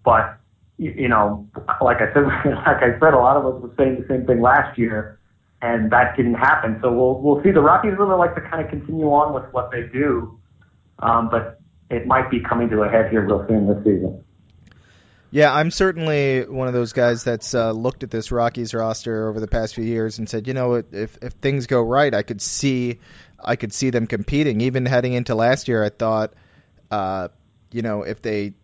[0.05, 0.39] but
[0.79, 1.49] you, know,
[1.81, 2.25] like I said,
[2.67, 5.19] like I said, a lot of us were saying the same thing last year.
[5.63, 6.79] and that didn't happen.
[6.83, 7.51] So we'll we'll see.
[7.51, 10.39] The Rockies really like to kind of continue on with what they do,
[10.99, 14.23] um, but it might be coming to a head here real soon this season.
[15.31, 19.41] Yeah, I'm certainly one of those guys that's uh, looked at this Rockies roster over
[19.41, 22.41] the past few years and said, you know, if if things go right, I could
[22.41, 23.01] see,
[23.43, 24.61] I could see them competing.
[24.61, 26.35] Even heading into last year, I thought,
[26.91, 27.29] uh,
[27.73, 28.55] you know, if they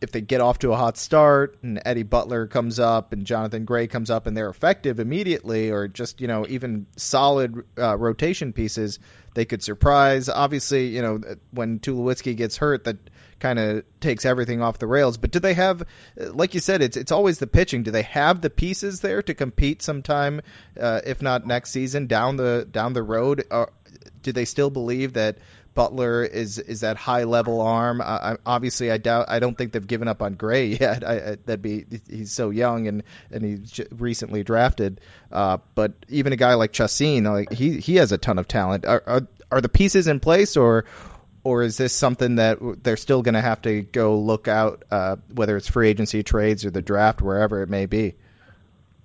[0.00, 3.66] if they get off to a hot start and Eddie Butler comes up and Jonathan
[3.66, 8.52] Gray comes up and they're effective immediately, or just you know even solid uh, rotation
[8.52, 8.98] pieces,
[9.34, 10.28] they could surprise.
[10.28, 12.96] Obviously, you know when Tulowitzki gets hurt, that
[13.40, 15.16] kind of takes everything off the rails.
[15.16, 15.82] But do they have,
[16.16, 17.82] like you said, it's it's always the pitching.
[17.82, 20.40] Do they have the pieces there to compete sometime,
[20.78, 23.44] uh, if not next season, down the down the road?
[23.50, 23.72] Or
[24.22, 25.38] do they still believe that?
[25.74, 28.00] Butler is is that high level arm.
[28.00, 29.26] I, obviously, I doubt.
[29.28, 31.06] I don't think they've given up on Gray yet.
[31.06, 35.00] I, I, that'd be he's so young and and he's recently drafted.
[35.30, 38.84] Uh, but even a guy like Chacin, like he he has a ton of talent.
[38.84, 40.86] Are are, are the pieces in place, or
[41.44, 45.16] or is this something that they're still going to have to go look out, uh,
[45.32, 48.14] whether it's free agency trades or the draft, wherever it may be?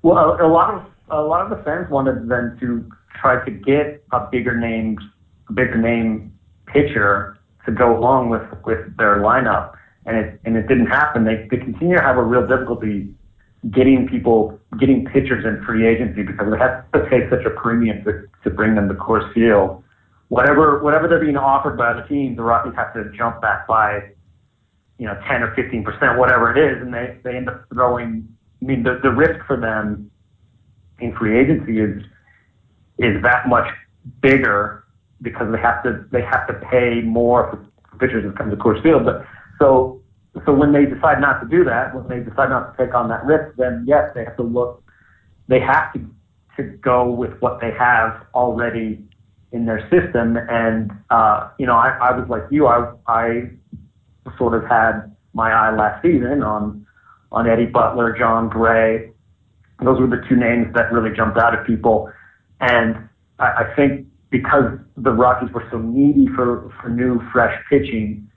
[0.02, 2.90] Well, a lot of a lot of the fans wanted them to
[3.22, 4.98] try to get a bigger name,
[5.50, 6.35] a bigger name
[6.76, 11.24] pitcher to go along with with their lineup, and it and it didn't happen.
[11.24, 13.14] They they continue to have a real difficulty
[13.72, 18.04] getting people getting pitchers in free agency because they have to pay such a premium
[18.04, 19.82] to to bring them to Coors Field.
[20.28, 24.12] Whatever whatever they're being offered by the teams, the Rockies have to jump back by
[24.98, 28.28] you know 10 or 15 percent, whatever it is, and they they end up throwing.
[28.62, 30.12] I mean, the the risk for them
[31.00, 32.04] in free agency is
[32.98, 33.68] is that much
[34.22, 34.85] bigger
[35.22, 37.50] because they have to they have to pay more
[37.92, 39.06] for pitchers that come to Coors Field.
[39.06, 39.26] But
[39.60, 40.02] so
[40.46, 43.08] so when they decide not to do that, when they decide not to take on
[43.10, 44.84] that risk, then yes, they have to look.
[45.48, 46.06] They have to
[46.58, 49.04] to go with what they have already
[49.52, 50.38] in their system.
[50.38, 52.68] And uh, you know, I, I was like you.
[52.68, 53.50] I I
[54.38, 56.86] sort of had my eye last season on
[57.32, 59.12] on Eddie Butler, Jon Gray.
[59.84, 62.10] Those were the two names that really jumped out at people.
[62.62, 68.30] And I, I think because the Rockies were so needy for, for new, fresh pitching,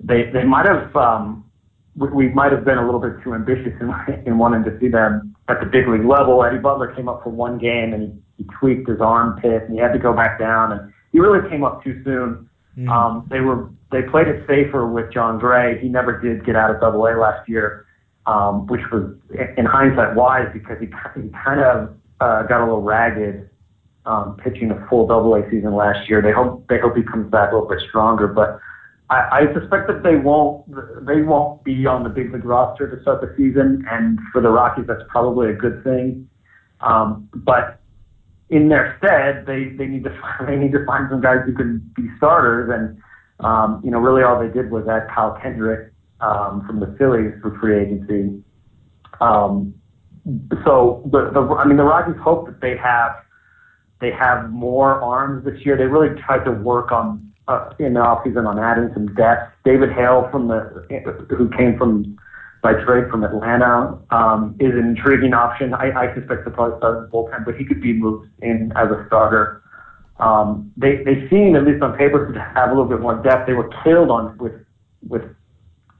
[0.00, 1.44] they they might have um,
[1.96, 3.90] we, we might have been a little bit too ambitious in,
[4.26, 6.44] in wanting to see them at the big league level.
[6.44, 9.78] Eddie Butler came up for one game and he, he tweaked his armpit and he
[9.78, 12.50] had to go back down and he really came up too soon.
[12.76, 12.88] Mm.
[12.90, 15.80] Um, they were they played it safer with Jon Gray.
[15.80, 17.86] He never did get out of Double A last year,
[18.26, 19.16] um, which was
[19.56, 20.88] in hindsight wise because he
[21.18, 23.48] he kind of uh, got a little ragged
[24.06, 26.22] um, pitching a full Double A season last year.
[26.22, 28.60] They hope they hope he comes back a little bit stronger, but
[29.10, 30.64] I, I suspect that they won't
[31.06, 34.48] they won't be on the big league roster to start the season, and for the
[34.48, 36.28] Rockies, that's probably a good thing.
[36.80, 37.80] Um, but
[38.50, 41.78] in their stead, they they need to they need to find some guys who can
[41.94, 42.98] be starters, and
[43.44, 47.32] um, you know, really all they did was add Kyle Kendrick um, from the Phillies
[47.42, 48.42] for free agency.
[49.20, 49.74] Um,
[50.64, 53.12] so the, the I mean, the Rockies hope that they have
[54.00, 55.76] they have more arms this year.
[55.76, 59.52] They really tried to work on uh, in the offseason on adding some depth.
[59.64, 60.86] David Hale from the
[61.36, 62.18] who came from
[62.62, 65.72] by trade from Atlanta um, is an intriguing option.
[65.74, 68.72] I, I suspect to probably start in the bullpen, but he could be moved in
[68.76, 69.62] as a starter.
[70.18, 73.46] Um, they they seem at least on paper to have a little bit more depth.
[73.46, 74.54] They were killed on with
[75.06, 75.22] with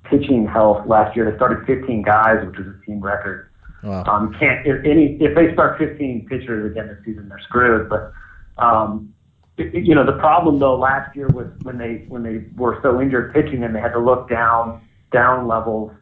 [0.04, 1.30] pitching health last year.
[1.30, 3.50] They started 15 guys, which is a team record.
[3.86, 4.02] Wow.
[4.06, 7.88] Um, can't if any if they start 15 pitchers again this season, they're screwed.
[7.88, 8.12] But
[8.58, 9.14] um,
[9.56, 13.00] it, you know the problem though last year was when they when they were so
[13.00, 14.80] injured pitching and they had to look down
[15.12, 15.92] down levels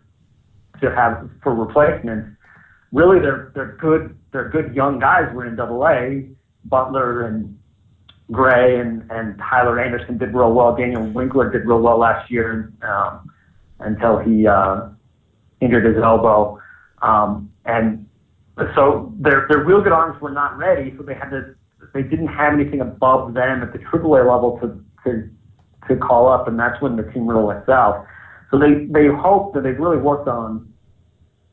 [0.81, 2.31] to have for replacements.
[2.91, 5.31] Really, they're they're good they're good young guys.
[5.35, 6.27] Were in Double A.
[6.65, 7.59] Butler and
[8.33, 10.75] Gray and and Tyler Anderson did real well.
[10.75, 13.31] Daniel Winkler did real well last year um,
[13.81, 14.89] until he uh,
[15.61, 16.59] injured his elbow.
[17.03, 18.07] Um, and
[18.75, 21.55] so their their real good arms were not ready, so they had to
[21.93, 25.29] they didn't have anything above them at the AAA level to to
[25.89, 28.07] to call up, and that's when the team really went south.
[28.51, 30.73] So they they hope that they've really worked on.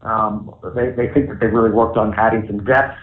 [0.01, 2.97] Um, they they think that they've really worked on adding some depth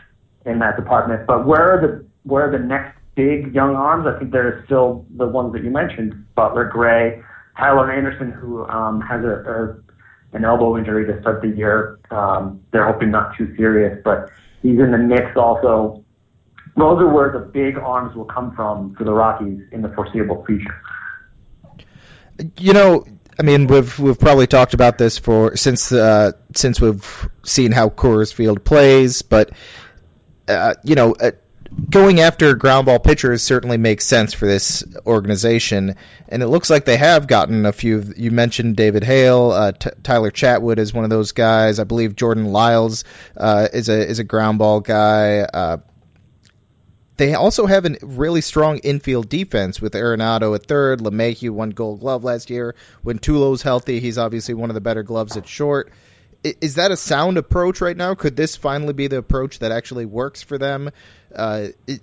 [0.46, 1.26] in that department.
[1.26, 4.06] But where are the where are the next big young arms?
[4.06, 7.22] I think they're still the ones that you mentioned: Butler, Gray,
[7.56, 9.76] Tyler Anderson, who um, has a, a
[10.32, 11.98] an elbow injury to start the year.
[12.10, 14.30] Um, they're hoping not too serious, but
[14.62, 16.04] he's in the mix also.
[16.76, 20.44] Those are where the big arms will come from for the Rockies in the foreseeable
[20.44, 20.80] future.
[22.56, 23.04] You know,
[23.38, 27.88] I mean, we've we've probably talked about this for since uh, since we've seen how
[27.88, 29.50] Coors Field plays, but
[30.46, 31.32] uh, you know, uh,
[31.88, 35.96] going after ground ball pitchers certainly makes sense for this organization,
[36.28, 38.12] and it looks like they have gotten a few.
[38.16, 41.78] You mentioned David Hale, uh, T- Tyler Chatwood is one of those guys.
[41.78, 43.04] I believe Jordan Lyles
[43.36, 45.40] uh, is a is a ground ball guy.
[45.40, 45.78] Uh,
[47.16, 51.00] they also have a really strong infield defense with Arenado at third.
[51.00, 52.76] LeMahieu won Gold Glove last year.
[53.02, 55.90] When Tulo's healthy, he's obviously one of the better gloves at short.
[56.44, 58.14] Is that a sound approach right now?
[58.14, 60.90] Could this finally be the approach that actually works for them?
[61.34, 62.00] Uh, it,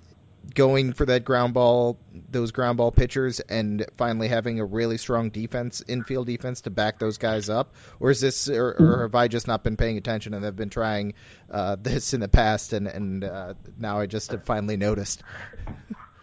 [0.54, 1.98] going for that ground ball,
[2.30, 6.98] those ground ball pitchers, and finally having a really strong defense, infield defense to back
[6.98, 10.34] those guys up, or is this, or, or have I just not been paying attention
[10.34, 11.14] and have been trying
[11.50, 15.22] uh, this in the past, and and uh, now I just have finally noticed?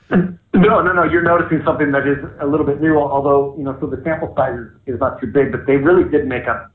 [0.09, 1.03] No, no, no.
[1.03, 4.33] You're noticing something that is a little bit new, although you know, so the sample
[4.35, 4.53] size
[4.85, 6.69] is, is not too big, but they really did make a,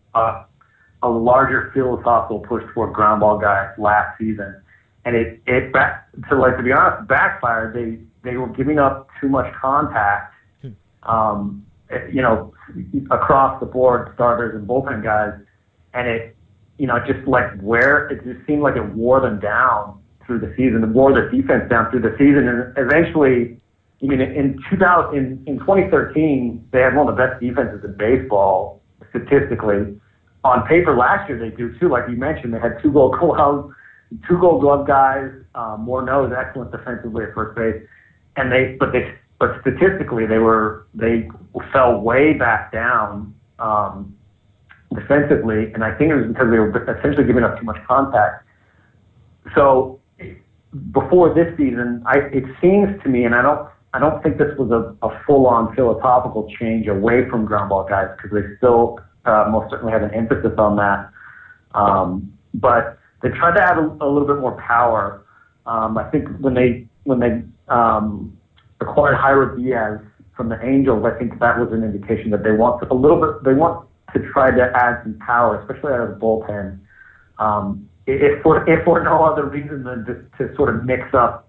[1.02, 4.60] a larger philosophical push toward ground ball guys last season
[5.08, 7.74] and it it back to like to be honest backfired.
[7.74, 10.34] They they were giving up too much contact,
[11.04, 11.64] um,
[12.12, 12.52] you know,
[13.10, 15.32] across the board, starters and bullpen guys,
[15.94, 16.36] and it
[16.76, 20.52] you know just like where it just seemed like it wore them down through the
[20.58, 20.84] season.
[20.84, 23.58] It wore the defense down through the season, and eventually.
[24.00, 27.96] I mean, in 2000, in, in 2013, they had one of the best defenses in
[27.96, 28.80] baseball
[29.10, 29.98] statistically.
[30.44, 31.88] On paper, last year they do too.
[31.88, 33.74] Like you mentioned, they had two gold gloves
[34.26, 35.30] two Gold Glove guys.
[35.54, 37.82] Um, Morneau is excellent defensively at first base,
[38.36, 41.28] and they but they but statistically they were they
[41.72, 44.16] fell way back down um,
[44.94, 48.44] defensively, and I think it was because they were essentially giving up too much contact.
[49.54, 50.00] So
[50.92, 54.56] before this season, I, it seems to me, and I don't I don't think this
[54.58, 59.00] was a, a full-on philosophical change away from ground ball guys because they still
[59.50, 61.10] most certainly have an emphasis on that.
[61.74, 65.24] Um, but they tried to add a, a little bit more power.
[65.66, 68.36] Um, I think when they when they um,
[68.80, 70.00] acquired Jairo Diaz
[70.36, 73.44] from the Angels, I think that was an indication that they want a little bit.
[73.44, 76.78] They want to try to add some power, especially out of the bullpen.
[77.38, 81.48] Um, if for if for no other reason than to, to sort of mix up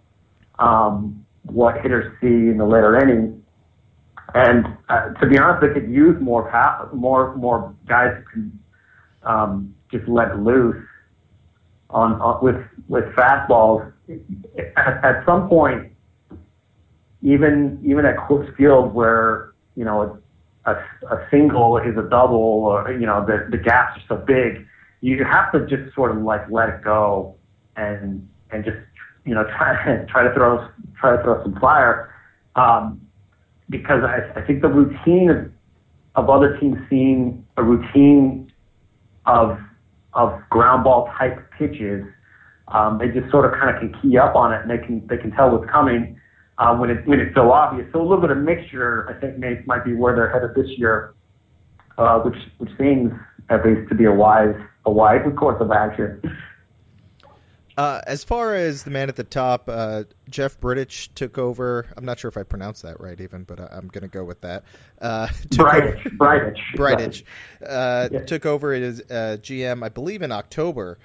[0.60, 3.36] um, what hitters see in the later innings.
[4.34, 8.60] And uh, to be honest, they could use more power, more more guys who can
[9.24, 10.76] um, just let loose
[11.90, 13.92] on, on with with fastballs.
[14.78, 15.92] At, at some point,
[17.22, 20.20] even even at Coors Field, where you know
[20.66, 24.66] a, a single is a double, or you know the the gaps are so big,
[25.02, 27.36] you have to just sort of like let it go
[27.76, 28.78] and and just
[29.26, 30.68] you know try try to throw
[31.00, 32.14] try to throw some fire.
[32.56, 33.02] Um,
[33.70, 35.52] because I, I think the routine of,
[36.16, 38.52] of other teams seeing a routine
[39.26, 39.58] of
[40.14, 42.04] of ground ball type pitches,
[42.70, 45.06] um, they just sort of kind of can key up on it and they can
[45.08, 46.20] they can tell what's coming
[46.58, 47.88] uh, when it when it's so obvious.
[47.94, 50.78] So a little bit of mixture, I think, may, might be where they're headed this
[50.78, 51.14] year,
[51.98, 53.12] uh, which which seems
[53.50, 54.56] at least to be a wise
[54.86, 56.22] a wise course of action.
[57.80, 61.86] Uh, as far as the man at the top, uh, Jeff Bridich took over.
[61.96, 64.26] I'm not sure if I pronounced that right, even, but I, am going to go
[64.26, 64.66] with that.
[65.02, 67.24] Uh, Bridich, Bridich, Bridich,
[67.66, 68.26] uh, yeah.
[68.26, 71.00] took over as uh, GM, I believe, in October.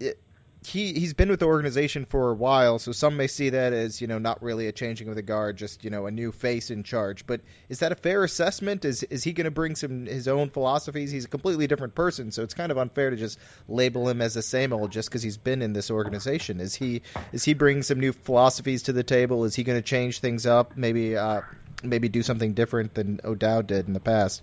[0.00, 0.18] It,
[0.66, 4.00] he he's been with the organization for a while, so some may see that as
[4.00, 6.70] you know not really a changing of the guard, just you know a new face
[6.70, 7.26] in charge.
[7.26, 8.84] But is that a fair assessment?
[8.84, 11.12] Is is he going to bring some his own philosophies?
[11.12, 13.38] He's a completely different person, so it's kind of unfair to just
[13.68, 16.60] label him as the same old just because he's been in this organization.
[16.60, 17.02] Is he
[17.32, 19.44] is he bringing some new philosophies to the table?
[19.44, 20.76] Is he going to change things up?
[20.76, 21.42] Maybe uh,
[21.84, 24.42] maybe do something different than O'Dowd did in the past.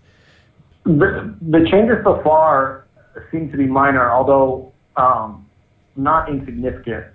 [0.85, 2.85] The, the changes so far
[3.29, 4.71] seem to be minor, although.
[4.95, 5.47] Um,
[5.95, 7.05] not insignificant.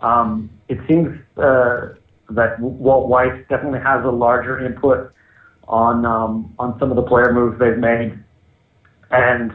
[0.00, 1.94] Um, it seems uh,
[2.30, 5.12] that Walt Weiss definitely has a larger input
[5.66, 8.18] on um, on some of the player moves they've made,
[9.10, 9.52] and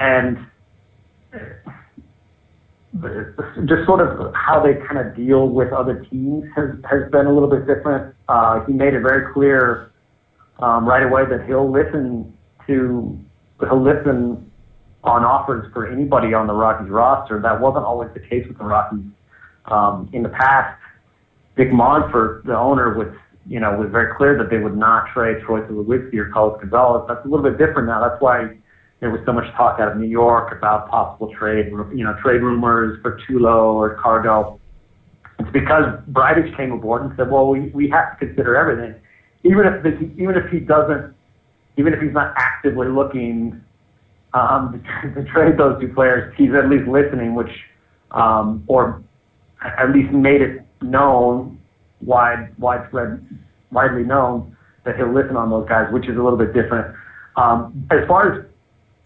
[0.00, 0.38] and
[3.66, 7.32] just sort of how they kind of deal with other teams has has been a
[7.32, 8.14] little bit different.
[8.28, 9.92] Uh, he made it very clear
[10.58, 13.18] um, right away that he'll listen to
[13.60, 14.49] he'll listen
[15.02, 17.40] on offers for anybody on the Rockies roster.
[17.40, 19.04] That wasn't always the case with the Rockies.
[19.66, 20.78] Um, in the past,
[21.56, 23.08] Dick Monfort, the owner, was
[23.46, 27.04] you know was very clear that they would not trade Troy Tulowitzki or Carlos Gonzalez.
[27.08, 28.06] That's a little bit different now.
[28.06, 28.56] That's why
[29.00, 32.42] there was so much talk out of New York about possible trade, you know, trade
[32.42, 34.60] rumors for Tulo or Cargo.
[35.38, 38.94] It's because Bridich came aboard and said, well, we, we have to consider everything.
[39.42, 39.88] Even if the,
[40.22, 41.14] even if he doesn't,
[41.78, 43.64] even if he's not actively looking
[44.34, 44.82] um,
[45.14, 47.50] to, trade those two players, he's at least listening, which
[48.12, 49.02] um, or
[49.62, 51.58] at least made it known,
[52.00, 53.24] wide widespread,
[53.70, 56.94] widely known that he'll listen on those guys, which is a little bit different.
[57.36, 58.46] Um, as far as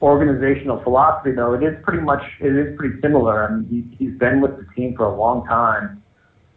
[0.00, 3.44] organizational philosophy, though, it is pretty much it is pretty similar.
[3.44, 6.02] I mean, he, he's been with the team for a long time,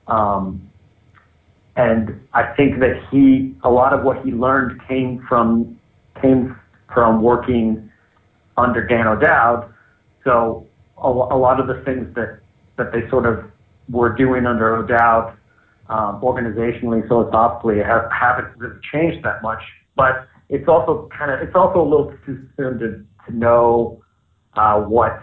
[0.08, 0.70] um,
[1.76, 5.80] and I think that he a lot of what he learned came from
[6.22, 6.56] came
[6.94, 7.87] from working
[8.58, 9.72] under Dan O'Dowd.
[10.24, 12.40] So a, a lot of the things that
[12.78, 13.46] that they sort of
[13.90, 15.38] were doing under O'Dowd
[15.90, 19.62] um, organizationally, philosophically, have, haven't really changed that much.
[19.96, 24.02] But it's also kind of it's also a little too soon to to know
[24.56, 25.22] uh, what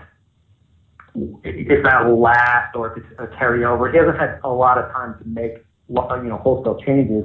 [1.15, 3.91] if that will last or if it's a carryover.
[3.91, 7.25] He hasn't had a lot of time to make you know wholesale changes,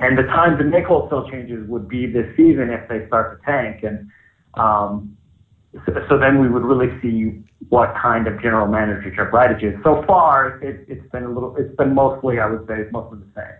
[0.00, 3.46] and the time to make wholesale changes would be this season if they start to
[3.46, 4.08] tank, and
[4.54, 5.16] um,
[6.08, 9.74] so, then we would really see what kind of general manager Jeff Bridich is.
[9.82, 13.40] So far, it, it's been a little, it's been mostly, I would say, mostly the
[13.40, 13.54] same.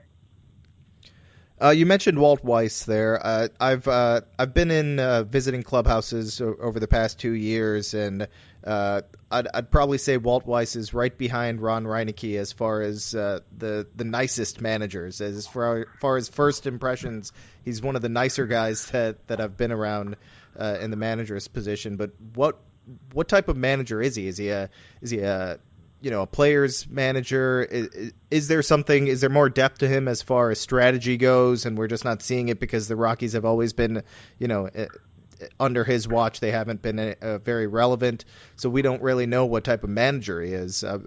[1.59, 3.19] Uh, you mentioned Walt Weiss there.
[3.25, 8.29] Uh, I've uh, I've been in uh, visiting clubhouses over the past two years, and
[8.63, 9.01] uh,
[9.31, 13.41] I'd, I'd probably say Walt Weiss is right behind Ron Roenicke as far as uh,
[13.57, 15.23] the the nicest managers.
[15.23, 17.33] As far, far as first impressions,
[17.65, 20.17] he's one of the nicer guys that that I've been around
[20.59, 21.97] in the manager's position.
[21.97, 22.59] But what
[23.13, 24.27] what type of manager is he?
[24.27, 25.59] Is he a is he a
[26.01, 27.63] you know a player's manager?
[27.63, 29.07] Is, is, there something?
[29.07, 31.67] Is there more depth to him as far as strategy goes?
[31.67, 34.03] And we're just not seeing it because the Rockies have always been
[34.39, 34.87] you know eh,
[35.59, 38.25] under his watch they haven't been uh, very relevant.
[38.57, 40.85] So we don't really know what type of manager he is.
[40.85, 40.99] Uh,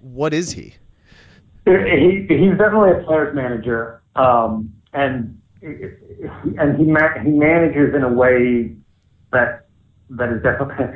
[0.00, 0.74] what is he?
[1.64, 2.26] he?
[2.28, 8.74] He's definitely a player's manager, um, and and he ma- he manages in a way
[9.32, 9.66] that
[10.10, 10.86] that is definitely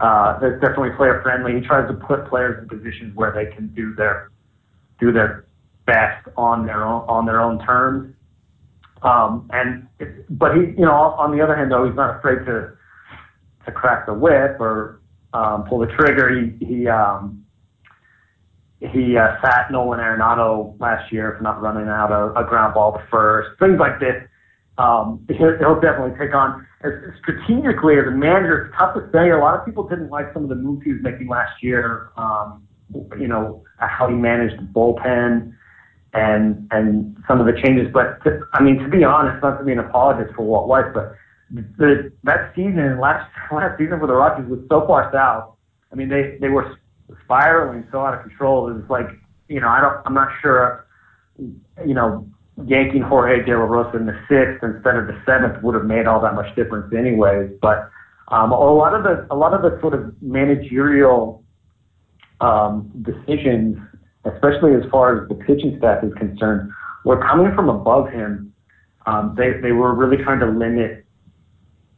[0.00, 1.60] uh, that's definitely player friendly.
[1.60, 4.30] He tries to put players in positions where they can do their
[5.00, 5.46] do their
[5.86, 8.14] best on their own on their own terms.
[9.02, 9.86] Um, and
[10.30, 12.72] but he, you know, on the other hand, though, he's not afraid to
[13.66, 15.00] to crack the whip or
[15.32, 16.30] um, pull the trigger.
[16.30, 17.44] He he um,
[18.80, 22.92] he uh, sat Nolan Arenado last year for not running out a, a ground ball
[22.92, 23.58] to first.
[23.58, 24.16] Things like this.
[24.78, 26.66] Um, he'll, he'll definitely take on
[27.18, 29.30] strategically as a manager, it's tough to say.
[29.30, 32.10] A lot of people didn't like some of the moves he was making last year.
[32.16, 32.66] Um,
[33.18, 35.52] you know how he managed the bullpen
[36.14, 37.88] and and some of the changes.
[37.92, 40.84] But to, I mean, to be honest, not to be an apologist for Walt Weiss,
[40.94, 41.14] but
[41.50, 45.54] the that season last last season for the Rockies was so far south.
[45.92, 46.76] I mean, they they were
[47.24, 48.68] spiraling so out of control.
[48.68, 49.06] It was like
[49.48, 50.86] you know I don't I'm not sure
[51.38, 52.26] you know
[52.64, 56.06] yanking Jorge De La Rosa in the sixth instead of the seventh would have made
[56.06, 57.50] all that much difference anyways.
[57.60, 57.90] But
[58.28, 61.44] um, a lot of the a lot of the sort of managerial
[62.40, 63.78] um, decisions,
[64.24, 66.70] especially as far as the pitching staff is concerned,
[67.04, 68.52] were coming from above him.
[69.06, 71.04] Um, they they were really trying to limit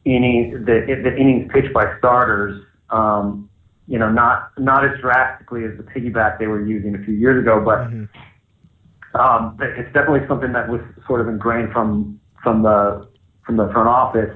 [0.05, 2.63] any the the innings pitched by starters.
[2.91, 3.48] Um,
[3.89, 7.43] you know, not not as drastically as the piggyback they were using a few years
[7.43, 8.05] ago, but mm-hmm
[9.15, 13.09] um, it's definitely something that was sort of ingrained from from the
[13.45, 14.31] from the front office.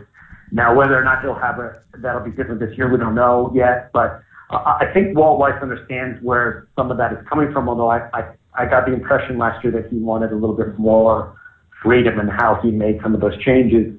[0.50, 3.52] Now, whether or not he'll have a that'll be different this year, we don't know
[3.54, 3.90] yet.
[3.92, 7.68] But I think Walt Weiss understands where some of that is coming from.
[7.68, 10.78] Although I, I I got the impression last year that he wanted a little bit
[10.78, 11.38] more
[11.82, 13.94] freedom in how he made some of those changes.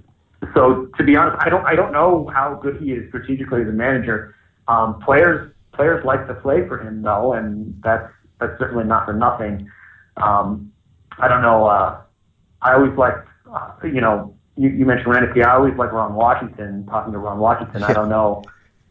[0.54, 3.68] So to be honest, I don't I don't know how good he is strategically as
[3.68, 4.36] a manager.
[4.68, 9.14] Um, players players like to play for him though, and that's that's certainly not for
[9.14, 9.70] nothing.
[10.18, 10.72] Um,
[11.20, 11.66] I don't know.
[11.66, 12.02] Uh,
[12.62, 15.46] I always liked, uh, you know, you, you mentioned Roenicke.
[15.46, 16.86] I always like Ron Washington.
[16.88, 18.44] Talking to Ron Washington, I don't know.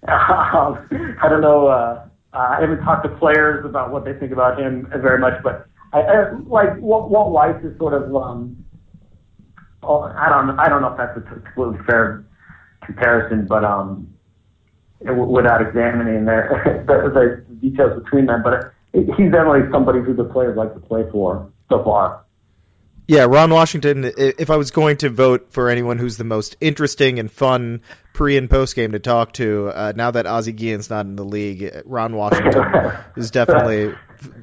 [0.09, 0.89] Um,
[1.23, 1.69] I don't know.
[1.69, 5.67] Uh, I haven't talked to players about what they think about him very much, but
[5.93, 8.15] I, I like Walt, Walt Weiss is sort of.
[8.15, 8.65] Um,
[9.83, 10.59] oh, I don't.
[10.59, 12.25] I don't know if that's a completely fair
[12.85, 14.13] comparison, but um,
[15.05, 20.57] without examining the, the, the details between them, but he's definitely somebody who the players
[20.57, 22.25] like to play for so far.
[23.09, 24.13] Yeah, Ron Washington.
[24.17, 27.83] If I was going to vote for anyone who's the most interesting and fun
[28.13, 31.25] pre and post game to talk to, uh, now that Ozzie Guillen's not in the
[31.25, 32.65] league, Ron Washington
[33.17, 33.95] is definitely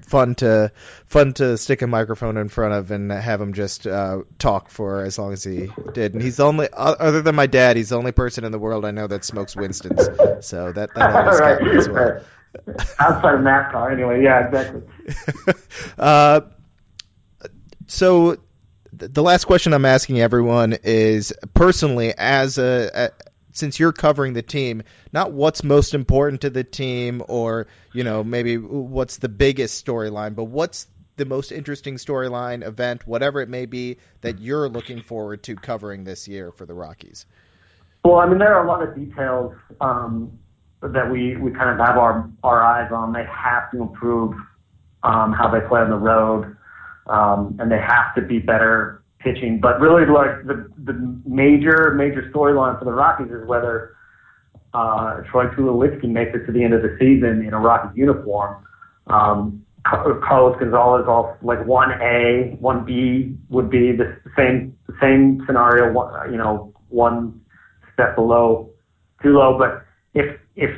[0.05, 0.71] fun to
[1.07, 5.03] fun to stick a microphone in front of and have him just uh, talk for
[5.03, 6.13] as long as he did.
[6.13, 8.85] And he's the only, other than my dad, he's the only person in the world
[8.85, 10.05] I know that smokes Winston's.
[10.45, 11.75] So that that always right.
[11.75, 12.21] as well.
[12.99, 14.23] Outside of NASCAR, anyway.
[14.23, 14.81] Yeah, exactly.
[15.97, 16.41] uh,
[17.87, 18.37] so
[18.91, 23.11] the last question I'm asking everyone is personally, as a
[23.51, 28.23] since you're covering the team, not what's most important to the team or, you know,
[28.23, 30.87] maybe what's the biggest storyline, but what's
[31.17, 36.03] the most interesting storyline, event, whatever it may be that you're looking forward to covering
[36.03, 37.25] this year for the Rockies?
[38.05, 40.39] Well, I mean, there are a lot of details um,
[40.81, 43.11] that we, we kind of have our, our eyes on.
[43.11, 44.33] They have to improve
[45.03, 46.55] um, how they play on the road,
[47.07, 49.59] um, and they have to be better pitching.
[49.59, 50.93] But really, like the the
[51.25, 53.95] major major storyline for the Rockies is whether
[54.73, 58.63] uh, Troy Tulowitzki makes it to the end of the season in a Rockies uniform.
[59.07, 65.87] Um, Carlos Gonzalez off like one A, one B would be the same same scenario.
[66.29, 67.41] You know, one
[67.93, 68.69] step below
[69.23, 69.57] Tulo.
[69.57, 70.71] But if if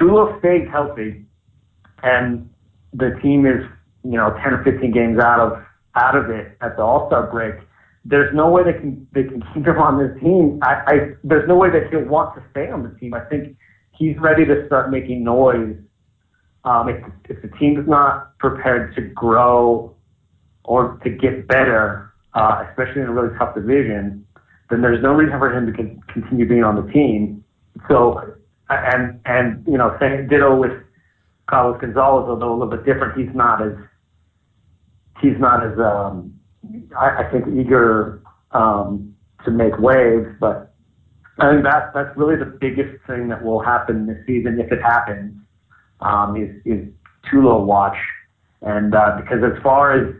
[0.00, 1.24] Tulo stays healthy
[2.02, 2.48] and
[2.92, 3.62] the team is
[4.04, 5.62] you know 10 or 15 games out of
[5.96, 7.54] out of it at the All Star break,
[8.08, 10.58] there's no way they can they can keep him on this team.
[10.62, 10.94] I, I
[11.24, 13.14] there's no way that he'll want to stay on the team.
[13.14, 13.56] I think
[13.92, 15.76] he's ready to start making noise.
[16.64, 16.96] Um, if,
[17.28, 19.94] if the team is not prepared to grow
[20.64, 24.26] or to get better, uh, especially in a really tough division,
[24.68, 27.44] then there's no reason for him to con- continue being on the team.
[27.88, 28.20] So,
[28.68, 30.72] and and you know, same ditto with
[31.48, 33.18] Carlos Gonzalez, although a little bit different.
[33.18, 33.72] He's not as
[35.20, 36.35] he's not as um,
[36.98, 39.14] I, I think eager um,
[39.44, 40.74] to make waves, but
[41.38, 44.80] I think that that's really the biggest thing that will happen this season if it
[44.80, 45.34] happens
[46.00, 46.88] um, is is
[47.30, 47.96] Tulo watch,
[48.62, 50.14] and uh, because as far as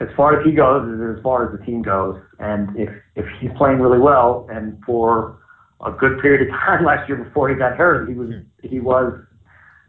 [0.00, 3.26] as far as he goes is as far as the team goes, and if if
[3.40, 5.38] he's playing really well and for
[5.84, 8.30] a good period of time last year before he got hurt, he was
[8.62, 9.12] he was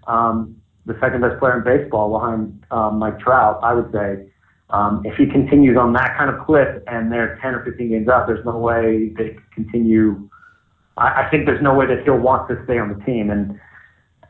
[0.07, 0.55] um,
[0.85, 4.27] the second best player in baseball behind um, Mike Trout, I would say.
[4.69, 8.07] Um, if he continues on that kind of clip and they're 10 or 15 games
[8.07, 10.29] out, there's no way they continue.
[10.97, 13.29] I, I think there's no way that he'll want to stay on the team.
[13.29, 13.59] And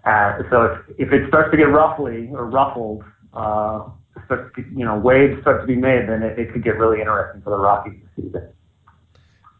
[0.04, 3.04] uh, so if, if it starts to get roughly or ruffled,
[3.34, 3.88] uh,
[4.26, 7.00] starts to, you know, waves start to be made, then it, it could get really
[7.00, 8.50] interesting for the Rockies this season.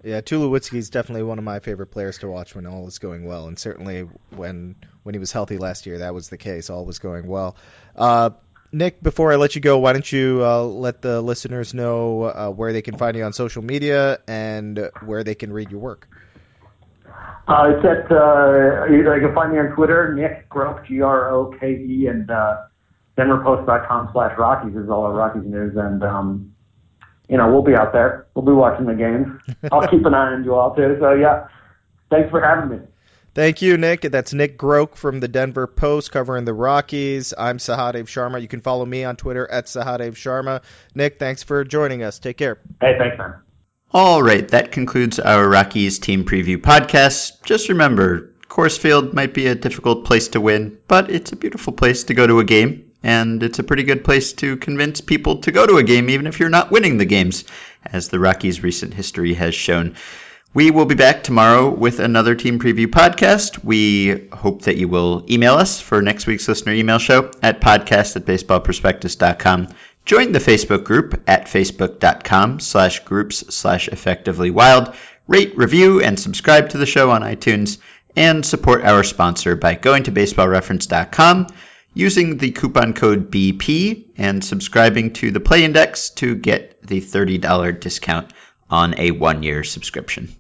[0.04, 3.24] Yeah, Tulowitzki is definitely one of my favorite players to watch when all is going
[3.24, 4.02] well, and certainly
[4.36, 6.70] when when he was healthy last year, that was the case.
[6.70, 7.56] All was going well.
[7.96, 8.32] Uh,
[8.74, 12.50] Nick, before I let you go, why don't you uh, let the listeners know uh,
[12.50, 16.08] where they can find you on social media and where they can read your work?
[17.48, 22.64] Uh, it's at, uh, you can find me on Twitter, Nick Groke, G-R-O-K-E, and uh,
[23.16, 25.76] DenverPost.com slash Rockies is all our Rockies news.
[25.78, 26.52] And, um,
[27.30, 28.26] you know, we'll be out there.
[28.34, 29.28] We'll be watching the games.
[29.72, 30.98] I'll keep an eye on you all, too.
[31.00, 31.48] So, yeah,
[32.10, 32.86] thanks for having me.
[33.36, 34.02] Thank you, Nick.
[34.02, 37.34] That's Nick Groke from the Denver Post covering the Rockies.
[37.36, 38.40] I'm Sahadev Sharma.
[38.40, 40.62] You can follow me on Twitter at Sahadev Sharma.
[40.94, 42.20] Nick, thanks for joining us.
[42.20, 42.60] Take care.
[42.80, 43.34] Hey, thanks, man.
[43.92, 47.44] All right, that concludes our Rockies team preview podcast.
[47.44, 51.74] Just remember, Coors Field might be a difficult place to win, but it's a beautiful
[51.74, 55.40] place to go to a game, and it's a pretty good place to convince people
[55.42, 57.46] to go to a game even if you're not winning the games,
[57.84, 59.96] as the Rockies' recent history has shown.
[60.56, 63.64] We will be back tomorrow with another team preview podcast.
[63.64, 68.16] We hope that you will email us for next week's listener email show at podcast
[68.18, 69.70] at baseballprospectus.com.
[70.06, 74.94] Join the Facebook group at facebook.com slash groups slash effectively wild.
[75.28, 77.80] Rate, review, and subscribe to the show on iTunes
[78.16, 81.48] and support our sponsor by going to baseballreference.com,
[81.96, 87.80] using the coupon code BP, and subscribing to the Play Index to get the $30
[87.80, 88.32] discount
[88.70, 90.36] on a one year subscription.